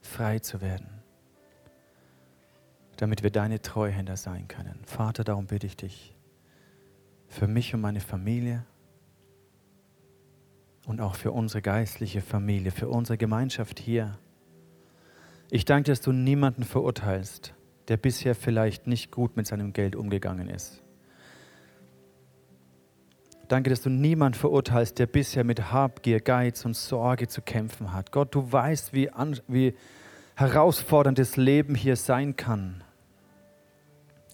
[0.00, 0.88] frei zu werden,
[2.96, 4.80] damit wir deine Treuhänder sein können.
[4.84, 6.16] Vater, darum bitte ich dich,
[7.28, 8.64] für mich und meine Familie,
[10.86, 14.18] und auch für unsere geistliche Familie, für unsere Gemeinschaft hier.
[15.50, 17.54] Ich danke, dass du niemanden verurteilst,
[17.88, 20.82] der bisher vielleicht nicht gut mit seinem Geld umgegangen ist.
[23.48, 28.12] Danke, dass du niemanden verurteilst, der bisher mit Habgier, Geiz und Sorge zu kämpfen hat.
[28.12, 29.74] Gott, du weißt, wie, an, wie
[30.36, 32.84] herausfordernd das Leben hier sein kann.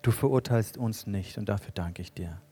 [0.02, 2.42] Du verurteilst uns nicht und dafür danke ich dir.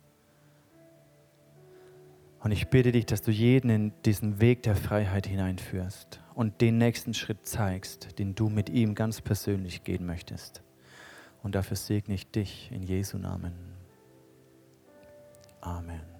[2.44, 6.76] Und ich bitte dich, dass du jeden in diesen Weg der Freiheit hineinführst und den
[6.76, 10.62] nächsten Schritt zeigst, den du mit ihm ganz persönlich gehen möchtest.
[11.42, 13.54] Und dafür segne ich dich in Jesu Namen.
[15.62, 16.13] Amen.